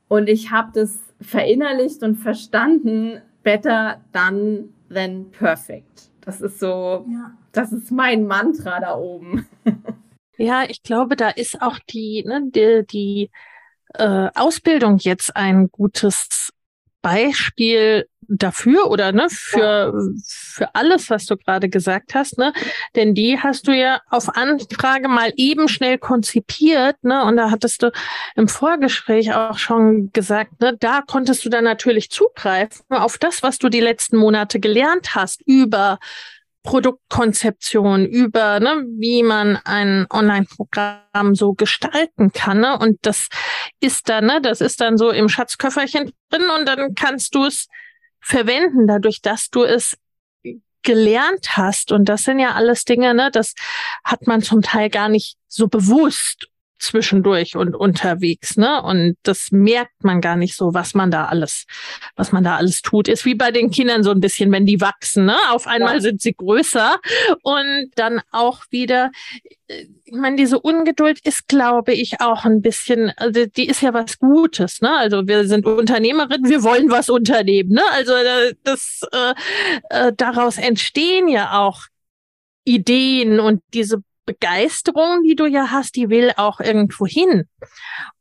[0.08, 6.10] Und ich habe das verinnerlicht und verstanden, better done than perfect.
[6.22, 7.32] Das ist so, ja.
[7.52, 9.48] das ist mein Mantra da oben.
[10.42, 13.30] Ja, ich glaube, da ist auch die, ne, die, die
[13.94, 16.54] äh, Ausbildung jetzt ein gutes
[17.02, 19.94] Beispiel dafür oder ne für
[20.26, 22.54] für alles, was du gerade gesagt hast, ne?
[22.96, 27.24] Denn die hast du ja auf Anfrage mal eben schnell konzipiert, ne?
[27.24, 27.92] Und da hattest du
[28.36, 30.78] im Vorgespräch auch schon gesagt, ne?
[30.80, 35.42] Da konntest du dann natürlich zugreifen auf das, was du die letzten Monate gelernt hast
[35.46, 36.00] über
[36.64, 42.60] Produktkonzeption, über, ne, wie man ein Online-Programm so gestalten kann.
[42.60, 42.78] Ne?
[42.78, 43.30] Und das
[43.80, 47.68] ist dann, ne, das ist dann so im Schatzköfferchen drin und dann kannst du es
[48.20, 49.98] verwenden, dadurch, dass du es
[50.84, 51.92] gelernt hast.
[51.92, 53.54] Und das sind ja alles Dinge, ne, das
[54.04, 56.49] hat man zum Teil gar nicht so bewusst
[56.80, 58.82] zwischendurch und unterwegs, ne?
[58.82, 61.66] Und das merkt man gar nicht so, was man da alles,
[62.16, 63.08] was man da alles tut.
[63.08, 65.36] Ist wie bei den Kindern so ein bisschen, wenn die wachsen, ne?
[65.50, 66.02] Auf einmal ja.
[66.02, 67.00] sind sie größer
[67.44, 69.12] und dann auch wieder,
[69.68, 74.18] ich meine, diese Ungeduld ist, glaube ich, auch ein bisschen, also die ist ja was
[74.18, 74.98] Gutes, ne?
[74.98, 77.84] Also wir sind Unternehmerinnen, wir wollen was unternehmen, ne?
[77.92, 79.34] Also äh, das äh,
[79.90, 81.84] äh, daraus entstehen ja auch
[82.64, 87.46] Ideen und diese Begeisterung, die du ja hast, die will auch irgendwo hin.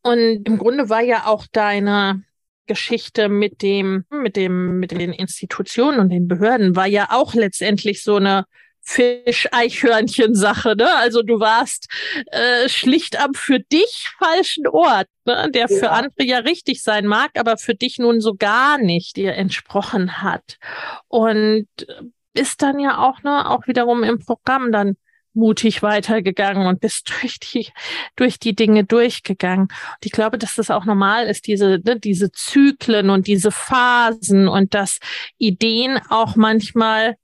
[0.01, 2.23] Und im Grunde war ja auch deine
[2.67, 8.03] Geschichte mit dem, mit dem, mit den Institutionen und den Behörden war ja auch letztendlich
[8.03, 8.47] so eine
[8.81, 10.97] Fisch-Eichhörnchen-Sache, ne?
[10.97, 11.89] Also du warst
[12.31, 15.51] äh, schlicht am für dich falschen Ort, ne?
[15.53, 15.79] der ja.
[15.79, 20.23] für andere ja richtig sein mag, aber für dich nun so gar nicht dir entsprochen
[20.23, 20.57] hat.
[21.09, 21.69] Und
[22.33, 24.97] ist dann ja auch, ne, auch wiederum im Programm dann
[25.35, 27.69] mutig weitergegangen und bist durch die,
[28.17, 29.69] durch die Dinge durchgegangen.
[29.69, 34.49] Und ich glaube, dass das auch normal ist, diese, ne, diese Zyklen und diese Phasen
[34.49, 34.99] und dass
[35.39, 37.17] Ideen auch manchmal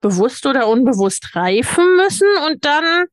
[0.00, 3.06] bewusst oder unbewusst reifen müssen und dann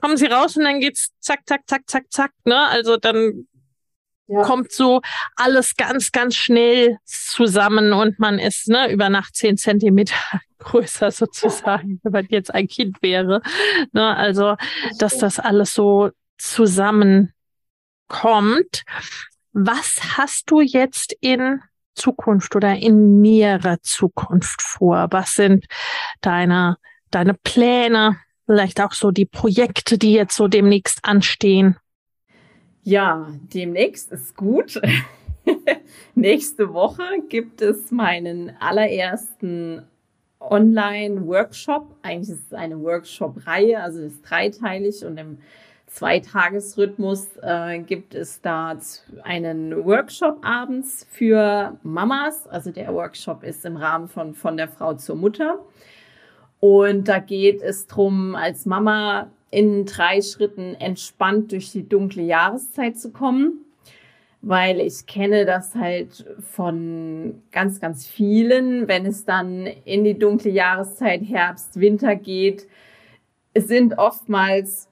[0.00, 2.66] kommen sie raus und dann geht's zack, zack, zack, zack, zack, ne?
[2.68, 3.46] Also dann
[4.28, 4.42] ja.
[4.42, 5.00] kommt so
[5.36, 10.14] alles ganz, ganz schnell zusammen und man ist ne, über Nacht zehn Zentimeter
[10.58, 13.42] größer sozusagen, wenn man jetzt ein Kind wäre.
[13.92, 14.56] Ne, also,
[14.98, 17.32] dass das alles so zusammenkommt.
[19.52, 21.60] Was hast du jetzt in
[21.94, 25.08] Zukunft oder in näherer Zukunft vor?
[25.10, 25.66] Was sind
[26.20, 26.76] deine,
[27.10, 28.18] deine Pläne?
[28.46, 31.76] Vielleicht auch so die Projekte, die jetzt so demnächst anstehen?
[32.88, 34.80] Ja, demnächst ist gut.
[36.14, 39.82] Nächste Woche gibt es meinen allerersten
[40.40, 41.94] Online-Workshop.
[42.00, 45.36] Eigentlich ist es eine Workshop-Reihe, also ist dreiteilig und im
[45.88, 48.78] Zweitagesrhythmus äh, gibt es da
[49.22, 52.46] einen Workshop abends für Mamas.
[52.46, 55.58] Also der Workshop ist im Rahmen von von der Frau zur Mutter.
[56.58, 62.98] Und da geht es drum, als Mama in drei Schritten entspannt durch die dunkle Jahreszeit
[62.98, 63.64] zu kommen,
[64.42, 70.50] weil ich kenne das halt von ganz, ganz vielen, wenn es dann in die dunkle
[70.50, 72.68] Jahreszeit Herbst, Winter geht.
[73.54, 74.88] Es sind oftmals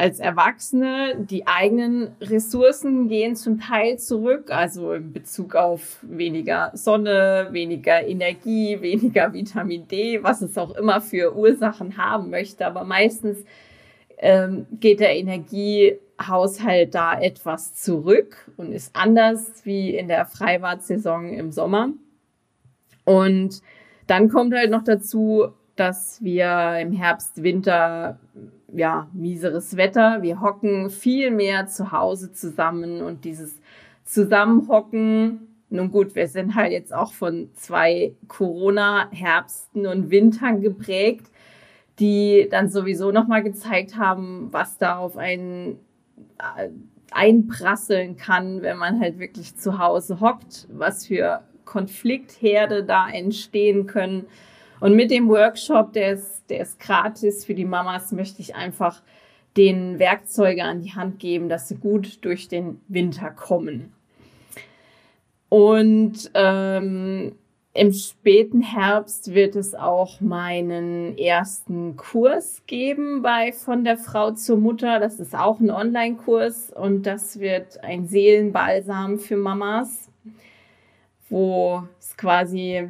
[0.00, 7.48] als Erwachsene, die eigenen Ressourcen gehen zum Teil zurück, also in Bezug auf weniger Sonne,
[7.50, 12.64] weniger Energie, weniger Vitamin D, was es auch immer für Ursachen haben möchte.
[12.64, 13.44] Aber meistens
[14.18, 21.52] ähm, geht der Energiehaushalt da etwas zurück und ist anders wie in der Freiwartsaison im
[21.52, 21.90] Sommer.
[23.04, 23.62] Und
[24.06, 28.18] dann kommt halt noch dazu, dass wir im Herbst, Winter,
[28.74, 33.60] ja, mieseres Wetter, wir hocken viel mehr zu Hause zusammen und dieses
[34.04, 41.30] Zusammenhocken, nun gut, wir sind halt jetzt auch von zwei Corona-Herbsten und Wintern geprägt
[41.98, 45.78] die dann sowieso nochmal gezeigt haben, was da auf einen
[46.38, 46.68] äh,
[47.10, 54.26] einprasseln kann, wenn man halt wirklich zu Hause hockt, was für Konfliktherde da entstehen können.
[54.80, 59.02] Und mit dem Workshop, der ist, der ist gratis für die Mamas, möchte ich einfach
[59.56, 63.92] den Werkzeuge an die Hand geben, dass sie gut durch den Winter kommen.
[65.48, 67.32] Und ähm,
[67.78, 74.56] im späten Herbst wird es auch meinen ersten Kurs geben bei Von der Frau zur
[74.56, 74.98] Mutter.
[74.98, 80.10] Das ist auch ein Online-Kurs und das wird ein Seelenbalsam für Mamas,
[81.28, 82.88] wo es quasi,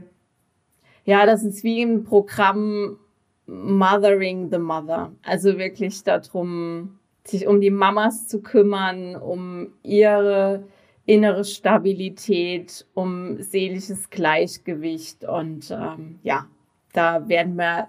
[1.05, 2.99] ja, das ist wie ein Programm
[3.47, 5.13] Mothering the Mother.
[5.23, 10.65] Also wirklich darum, sich um die Mamas zu kümmern, um ihre
[11.09, 15.25] innere Stabilität, um seelisches Gleichgewicht.
[15.25, 16.47] Und ähm, ja,
[16.93, 17.89] da werden wir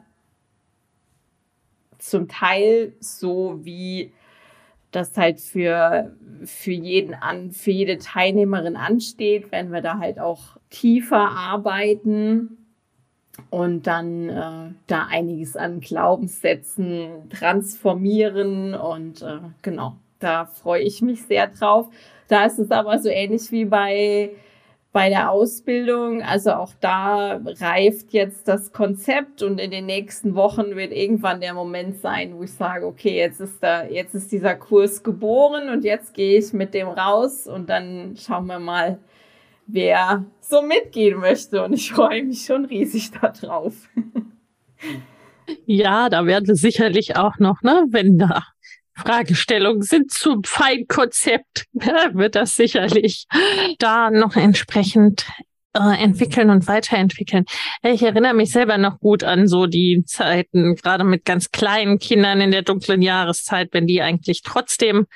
[1.97, 4.13] zum Teil so wie
[4.91, 6.15] das halt für,
[6.45, 12.57] für jeden an, für jede Teilnehmerin ansteht, wenn wir da halt auch tiefer arbeiten
[13.49, 21.23] und dann äh, da einiges an Glaubenssätzen transformieren und äh, genau, da freue ich mich
[21.23, 21.89] sehr drauf.
[22.29, 24.31] Da ist es aber so ähnlich wie bei
[24.91, 26.23] bei der Ausbildung.
[26.23, 31.53] Also auch da reift jetzt das Konzept und in den nächsten Wochen wird irgendwann der
[31.53, 35.83] Moment sein, wo ich sage, okay, jetzt ist da, jetzt ist dieser Kurs geboren und
[35.83, 38.99] jetzt gehe ich mit dem raus und dann schauen wir mal,
[39.67, 41.63] wer so mitgehen möchte.
[41.63, 43.73] Und ich freue mich schon riesig darauf.
[45.65, 48.43] Ja, da werden sicherlich auch noch, ne, wenn da
[48.99, 53.25] Fragestellungen sind zum Feinkonzept, wird das sicherlich
[53.79, 55.25] da noch entsprechend
[55.73, 57.45] äh, entwickeln und weiterentwickeln.
[57.83, 62.41] Ich erinnere mich selber noch gut an so die Zeiten, gerade mit ganz kleinen Kindern
[62.41, 65.07] in der dunklen Jahreszeit, wenn die eigentlich trotzdem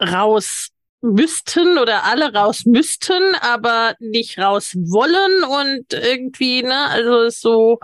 [0.00, 0.68] raus
[1.00, 7.78] müssten oder alle raus müssten, aber nicht raus wollen und irgendwie, ne, also so,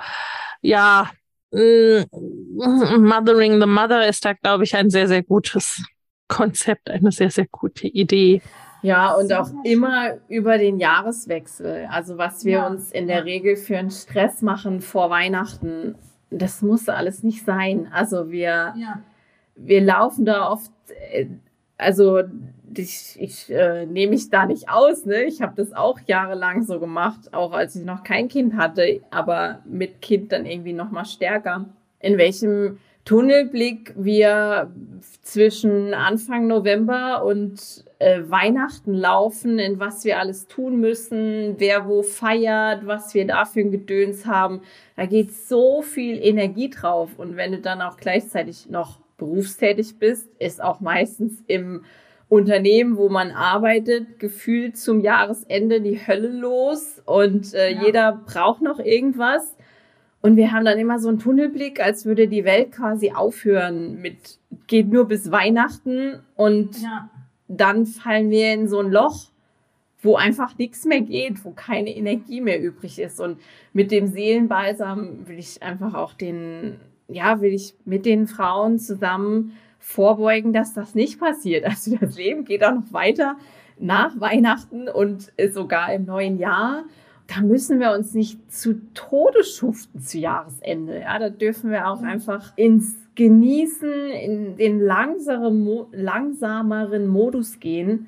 [0.60, 1.10] ja,
[1.52, 5.84] Mothering the Mother ist da, glaube ich, ein sehr, sehr gutes
[6.28, 8.40] Konzept, eine sehr, sehr gute Idee.
[8.82, 11.86] Ja, und auch immer über den Jahreswechsel.
[11.90, 12.66] Also was wir ja.
[12.66, 15.94] uns in der Regel für einen Stress machen vor Weihnachten,
[16.30, 17.88] das muss alles nicht sein.
[17.92, 19.02] Also wir, ja.
[19.54, 20.72] wir laufen da oft,
[21.10, 21.26] äh,
[21.76, 22.22] also
[22.78, 25.06] ich, ich äh, nehme mich da nicht aus.
[25.06, 25.24] Ne?
[25.24, 29.60] Ich habe das auch jahrelang so gemacht, auch als ich noch kein Kind hatte, aber
[29.64, 31.66] mit Kind dann irgendwie noch mal stärker.
[32.00, 34.70] In welchem Tunnelblick wir
[35.22, 42.02] zwischen Anfang November und äh, Weihnachten laufen, in was wir alles tun müssen, wer wo
[42.02, 44.62] feiert, was wir da für ein Gedöns haben.
[44.96, 47.10] Da geht so viel Energie drauf.
[47.18, 51.84] Und wenn du dann auch gleichzeitig noch berufstätig bist, ist auch meistens im
[52.32, 57.82] Unternehmen, wo man arbeitet, gefühlt zum Jahresende die Hölle los und äh, ja.
[57.84, 59.54] jeder braucht noch irgendwas.
[60.22, 64.38] Und wir haben dann immer so einen Tunnelblick, als würde die Welt quasi aufhören mit,
[64.66, 67.10] geht nur bis Weihnachten und ja.
[67.48, 69.26] dann fallen wir in so ein Loch,
[70.00, 73.20] wo einfach nichts mehr geht, wo keine Energie mehr übrig ist.
[73.20, 73.40] Und
[73.74, 79.52] mit dem Seelenbalsam will ich einfach auch den, ja, will ich mit den Frauen zusammen
[79.82, 81.64] vorbeugen, dass das nicht passiert.
[81.64, 83.36] Also das Leben geht auch noch weiter
[83.78, 86.84] nach Weihnachten und sogar im neuen Jahr.
[87.26, 91.00] Da müssen wir uns nicht zu Tode schuften zu Jahresende.
[91.00, 98.06] Ja, da dürfen wir auch einfach ins Genießen, in den langsameren, langsameren Modus gehen.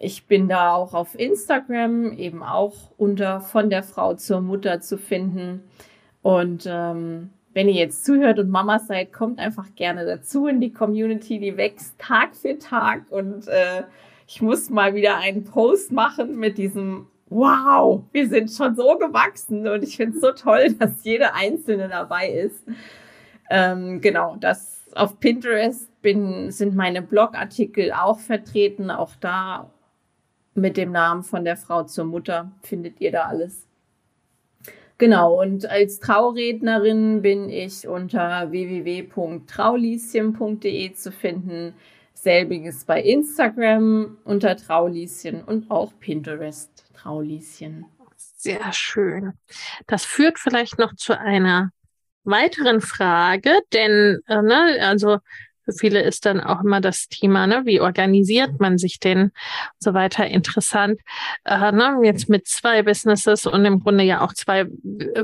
[0.00, 4.96] Ich bin da auch auf Instagram, eben auch unter von der Frau zur Mutter zu
[4.96, 5.62] finden.
[6.22, 10.72] Und ähm, wenn ihr jetzt zuhört und Mama seid, kommt einfach gerne dazu in die
[10.72, 11.38] Community.
[11.38, 13.82] Die wächst Tag für Tag und äh,
[14.26, 19.66] ich muss mal wieder einen Post machen mit diesem wow, wir sind schon so gewachsen
[19.66, 22.62] und ich finde es so toll, dass jede Einzelne dabei ist.
[23.50, 28.90] Ähm, genau, das auf Pinterest bin, sind meine Blogartikel auch vertreten.
[28.90, 29.70] Auch da
[30.54, 33.66] mit dem Namen von der Frau zur Mutter findet ihr da alles.
[34.98, 41.74] Genau, und als Traurednerin bin ich unter www.traulieschen.de zu finden.
[42.24, 46.70] Selbiges bei Instagram unter Traulieschen und auch Pinterest.
[46.94, 47.86] Traulieschen.
[48.16, 49.34] Sehr schön.
[49.86, 51.70] Das führt vielleicht noch zu einer
[52.24, 55.18] weiteren Frage, denn äh, ne, also
[55.64, 59.32] für viele ist dann auch immer das Thema, ne, wie organisiert man sich denn und
[59.78, 61.00] so weiter interessant.
[61.44, 64.66] Äh, ne, jetzt mit zwei Businesses und im Grunde ja auch zwei äh,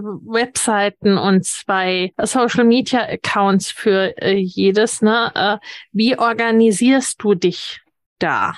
[0.00, 5.02] Webseiten und zwei Social Media Accounts für äh, jedes.
[5.02, 5.58] Ne, äh,
[5.92, 7.80] wie organisierst du dich
[8.18, 8.54] da?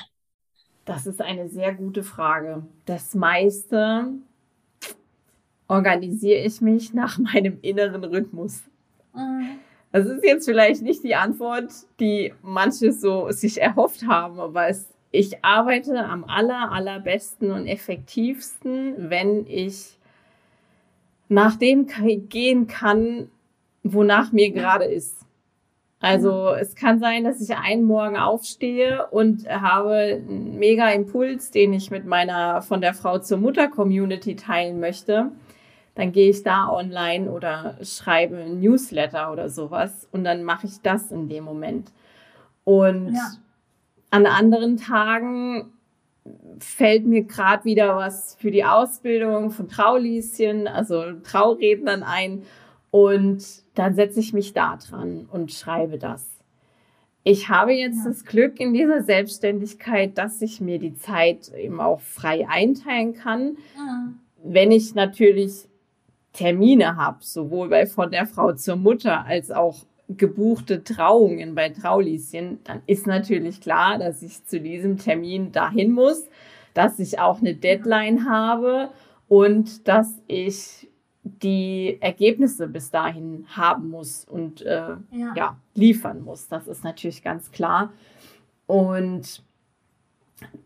[0.85, 2.67] Das ist eine sehr gute Frage.
[2.87, 4.09] Das meiste
[5.69, 8.63] organisiere ich mich nach meinem inneren Rhythmus.
[9.15, 9.59] Mhm.
[9.93, 11.71] Das ist jetzt vielleicht nicht die Antwort,
[12.01, 19.11] die manche so sich erhofft haben, aber es, ich arbeite am aller, allerbesten und effektivsten,
[19.11, 19.99] wenn ich
[21.29, 21.87] nach dem
[22.29, 23.31] gehen kann,
[23.83, 25.19] wonach mir gerade ist.
[26.01, 31.73] Also es kann sein, dass ich einen Morgen aufstehe und habe einen mega Impuls, den
[31.73, 35.31] ich mit meiner von der Frau zur Mutter Community teilen möchte.
[35.95, 40.81] Dann gehe ich da online oder schreibe ein Newsletter oder sowas und dann mache ich
[40.83, 41.93] das in dem Moment.
[42.65, 43.33] Und ja.
[44.11, 45.73] an anderen Tagen
[46.61, 52.45] fällt mir gerade wieder was für die Ausbildung von Traulieschen, also Traurednern ein
[52.91, 53.43] und
[53.75, 56.29] dann setze ich mich da dran und schreibe das.
[57.25, 58.11] Ich habe jetzt ja.
[58.11, 63.57] das Glück in dieser Selbstständigkeit, dass ich mir die Zeit eben auch frei einteilen kann.
[63.77, 64.13] Ja.
[64.45, 65.69] Wenn ich natürlich
[66.33, 69.77] Termine habe, sowohl bei von der Frau zur Mutter als auch
[70.09, 76.25] gebuchte Trauungen bei Traulieschen, dann ist natürlich klar, dass ich zu diesem Termin dahin muss,
[76.75, 78.91] dass ich auch eine Deadline habe
[79.29, 80.89] und dass ich
[81.23, 85.33] die Ergebnisse bis dahin haben muss und äh, ja.
[85.37, 85.57] ja.
[85.75, 86.49] liefern muss.
[86.49, 87.93] Das ist natürlich ganz klar.
[88.67, 89.43] Und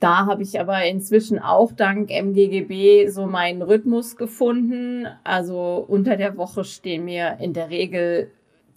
[0.01, 5.07] da habe ich aber inzwischen auch dank MGGB so meinen Rhythmus gefunden.
[5.25, 8.31] Also unter der Woche stehen mir in der Regel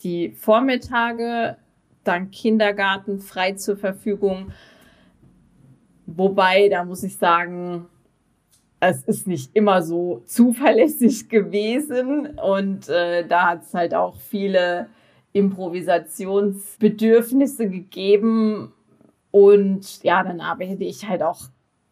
[0.03, 1.57] die Vormittage
[2.03, 4.51] dank Kindergarten frei zur Verfügung.
[6.05, 7.87] Wobei, da muss ich sagen,
[8.79, 14.87] es ist nicht immer so zuverlässig gewesen und äh, da hat es halt auch viele
[15.33, 18.71] Improvisationsbedürfnisse gegeben
[19.31, 21.41] und ja, dann arbeite ich halt auch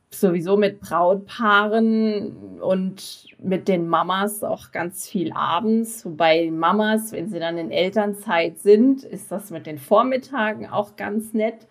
[0.10, 6.06] sowieso mit Brautpaaren und mit den Mamas auch ganz viel abends.
[6.06, 11.34] Wobei Mamas, wenn sie dann in Elternzeit sind, ist das mit den Vormittagen auch ganz
[11.34, 11.68] nett.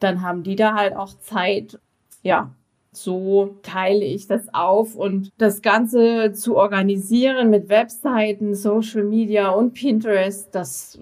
[0.00, 1.78] Dann haben die da halt auch Zeit.
[2.22, 2.50] Ja,
[2.92, 9.72] so teile ich das auf und das Ganze zu organisieren mit Webseiten, Social Media und
[9.72, 11.00] Pinterest, das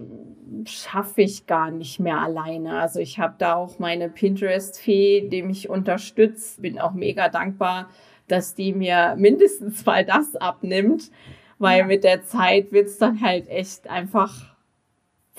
[0.64, 2.80] schaffe ich gar nicht mehr alleine.
[2.80, 6.62] Also ich habe da auch meine Pinterest-Fee, die mich unterstützt.
[6.62, 7.88] Bin auch mega dankbar,
[8.28, 11.10] dass die mir mindestens mal das abnimmt,
[11.58, 14.49] weil mit der Zeit wird's dann halt echt einfach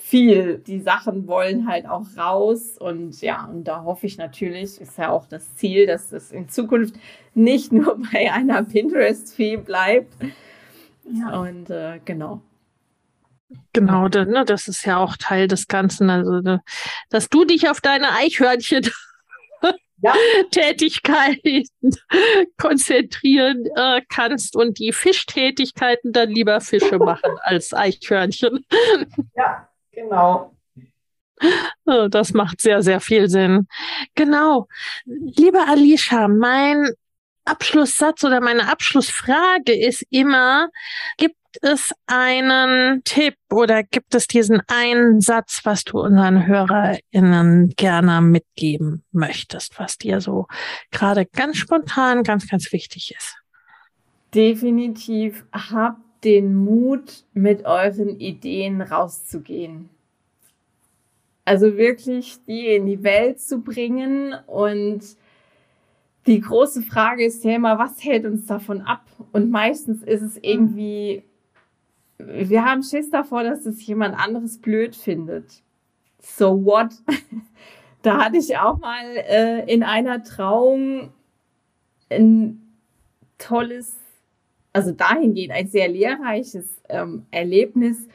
[0.02, 0.58] viel.
[0.58, 5.10] Die Sachen wollen halt auch raus und ja, und da hoffe ich natürlich, ist ja
[5.10, 6.96] auch das Ziel, dass es in Zukunft
[7.34, 10.12] nicht nur bei einer Pinterest-Fee bleibt.
[11.04, 11.40] Ja.
[11.40, 12.42] Und äh, genau.
[13.72, 16.10] Genau, ne, das ist ja auch Teil des Ganzen.
[16.10, 16.62] Also, ne,
[17.10, 18.90] dass du dich auf deine Eichhörnchen
[20.02, 20.14] ja.
[20.50, 21.64] Tätigkeiten
[22.58, 28.64] konzentrieren äh, kannst und die Fischtätigkeiten dann lieber Fische machen als Eichhörnchen.
[29.36, 29.68] Ja,
[30.02, 30.54] Genau.
[31.86, 33.66] Oh, das macht sehr, sehr viel Sinn.
[34.14, 34.68] Genau.
[35.04, 36.90] Liebe Alicia, mein
[37.44, 40.68] Abschlusssatz oder meine Abschlussfrage ist immer,
[41.16, 48.20] gibt es einen Tipp oder gibt es diesen einen Satz, was du unseren HörerInnen gerne
[48.20, 50.46] mitgeben möchtest, was dir so
[50.92, 53.36] gerade ganz spontan ganz, ganz wichtig ist?
[54.32, 59.88] Definitiv habt den Mut, mit euren Ideen rauszugehen.
[61.44, 65.02] Also wirklich die in die Welt zu bringen und
[66.26, 69.04] die große Frage ist ja immer, was hält uns davon ab?
[69.32, 71.24] Und meistens ist es irgendwie,
[72.18, 75.62] wir haben Schiss davor, dass es jemand anderes blöd findet.
[76.20, 76.92] So what?
[78.02, 81.12] da hatte ich auch mal äh, in einer Trauung
[82.08, 82.62] ein
[83.38, 83.96] tolles
[84.72, 88.08] also dahingehend ein sehr lehrreiches ähm, Erlebnis.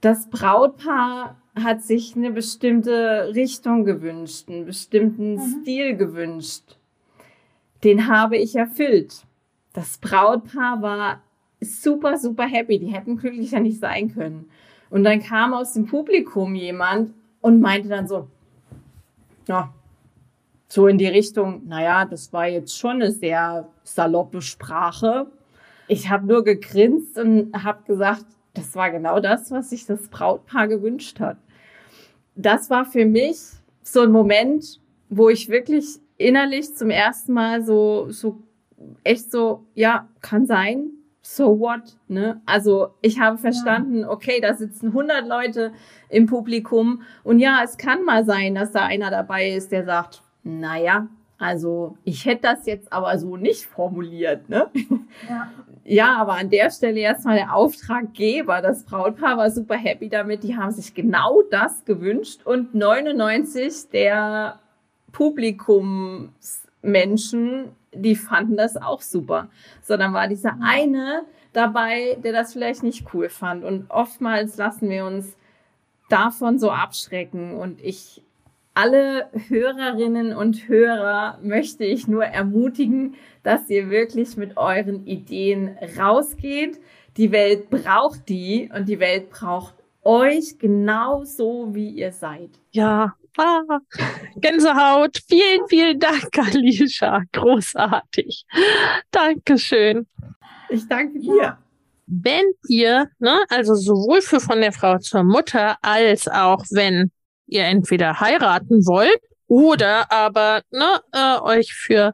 [0.00, 5.62] Das Brautpaar hat sich eine bestimmte Richtung gewünscht, einen bestimmten mhm.
[5.62, 6.76] Stil gewünscht.
[7.84, 9.24] Den habe ich erfüllt.
[9.72, 11.22] Das Brautpaar war
[11.60, 12.78] super, super happy.
[12.78, 14.48] Die hätten glücklicher nicht sein können.
[14.90, 18.28] Und dann kam aus dem Publikum jemand und meinte dann so,
[19.48, 19.72] ja,
[20.68, 25.26] so in die Richtung, naja, das war jetzt schon eine sehr saloppe Sprache.
[25.88, 28.24] Ich habe nur gegrinst und habe gesagt,
[28.54, 31.36] das war genau das, was sich das Brautpaar gewünscht hat.
[32.36, 33.38] Das war für mich
[33.82, 38.42] so ein Moment, wo ich wirklich innerlich zum ersten Mal so, so
[39.02, 40.90] echt so, ja, kann sein,
[41.22, 42.40] so what, ne?
[42.44, 45.72] Also ich habe verstanden, okay, da sitzen 100 Leute
[46.08, 50.22] im Publikum und ja, es kann mal sein, dass da einer dabei ist, der sagt,
[50.42, 51.08] naja,
[51.38, 54.70] also ich hätte das jetzt aber so nicht formuliert, ne?
[55.28, 55.50] Ja.
[55.84, 60.56] ja, aber an der Stelle erstmal der Auftraggeber, das Brautpaar war super happy damit, die
[60.56, 64.58] haben sich genau das gewünscht und 99 der
[65.12, 69.48] Publikumsmenschen, die fanden das auch super.
[69.82, 73.62] Sondern war dieser eine dabei, der das vielleicht nicht cool fand.
[73.64, 75.36] Und oftmals lassen wir uns
[76.08, 77.56] davon so abschrecken.
[77.56, 78.22] Und ich,
[78.74, 86.80] alle Hörerinnen und Hörer möchte ich nur ermutigen, dass ihr wirklich mit euren Ideen rausgeht.
[87.16, 92.50] Die Welt braucht die und die Welt braucht euch genauso, wie ihr seid.
[92.72, 93.62] Ja, Ah,
[94.36, 95.18] Gänsehaut.
[95.26, 97.22] Vielen, vielen Dank, Alicia.
[97.32, 98.46] Großartig.
[99.10, 100.06] Dankeschön.
[100.68, 101.58] Ich danke dir.
[102.06, 107.10] Wenn ihr, ne, also sowohl für von der Frau zur Mutter als auch wenn
[107.54, 112.12] ihr entweder heiraten wollt oder aber ne, äh, euch für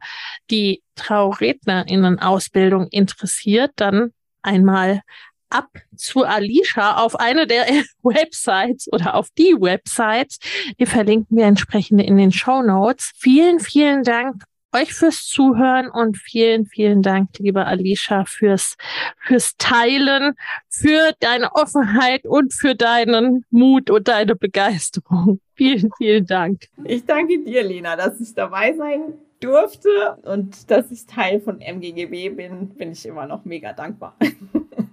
[0.51, 4.13] die Traurednerinnen-Ausbildung interessiert, dann
[4.43, 5.03] einmal
[5.49, 7.67] ab zu Alicia auf eine der
[8.03, 10.39] Websites oder auf die Websites.
[10.79, 13.13] Die verlinken wir entsprechend in den Show Notes.
[13.17, 18.77] Vielen, vielen Dank euch fürs Zuhören und vielen, vielen Dank, liebe Alicia, fürs,
[19.19, 20.35] fürs Teilen,
[20.69, 25.41] für deine Offenheit und für deinen Mut und deine Begeisterung.
[25.61, 26.63] Vielen, vielen Dank.
[26.85, 32.31] Ich danke dir, Lena, dass ich dabei sein durfte und dass ich Teil von MGGB
[32.31, 34.17] bin, bin ich immer noch mega dankbar.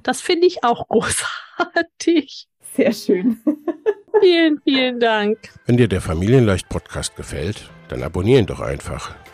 [0.03, 2.47] Das finde ich auch großartig.
[2.75, 3.41] Sehr schön.
[4.21, 5.37] Vielen, vielen Dank.
[5.65, 9.13] Wenn dir der Familienleicht Podcast gefällt, dann abonniere ihn doch einfach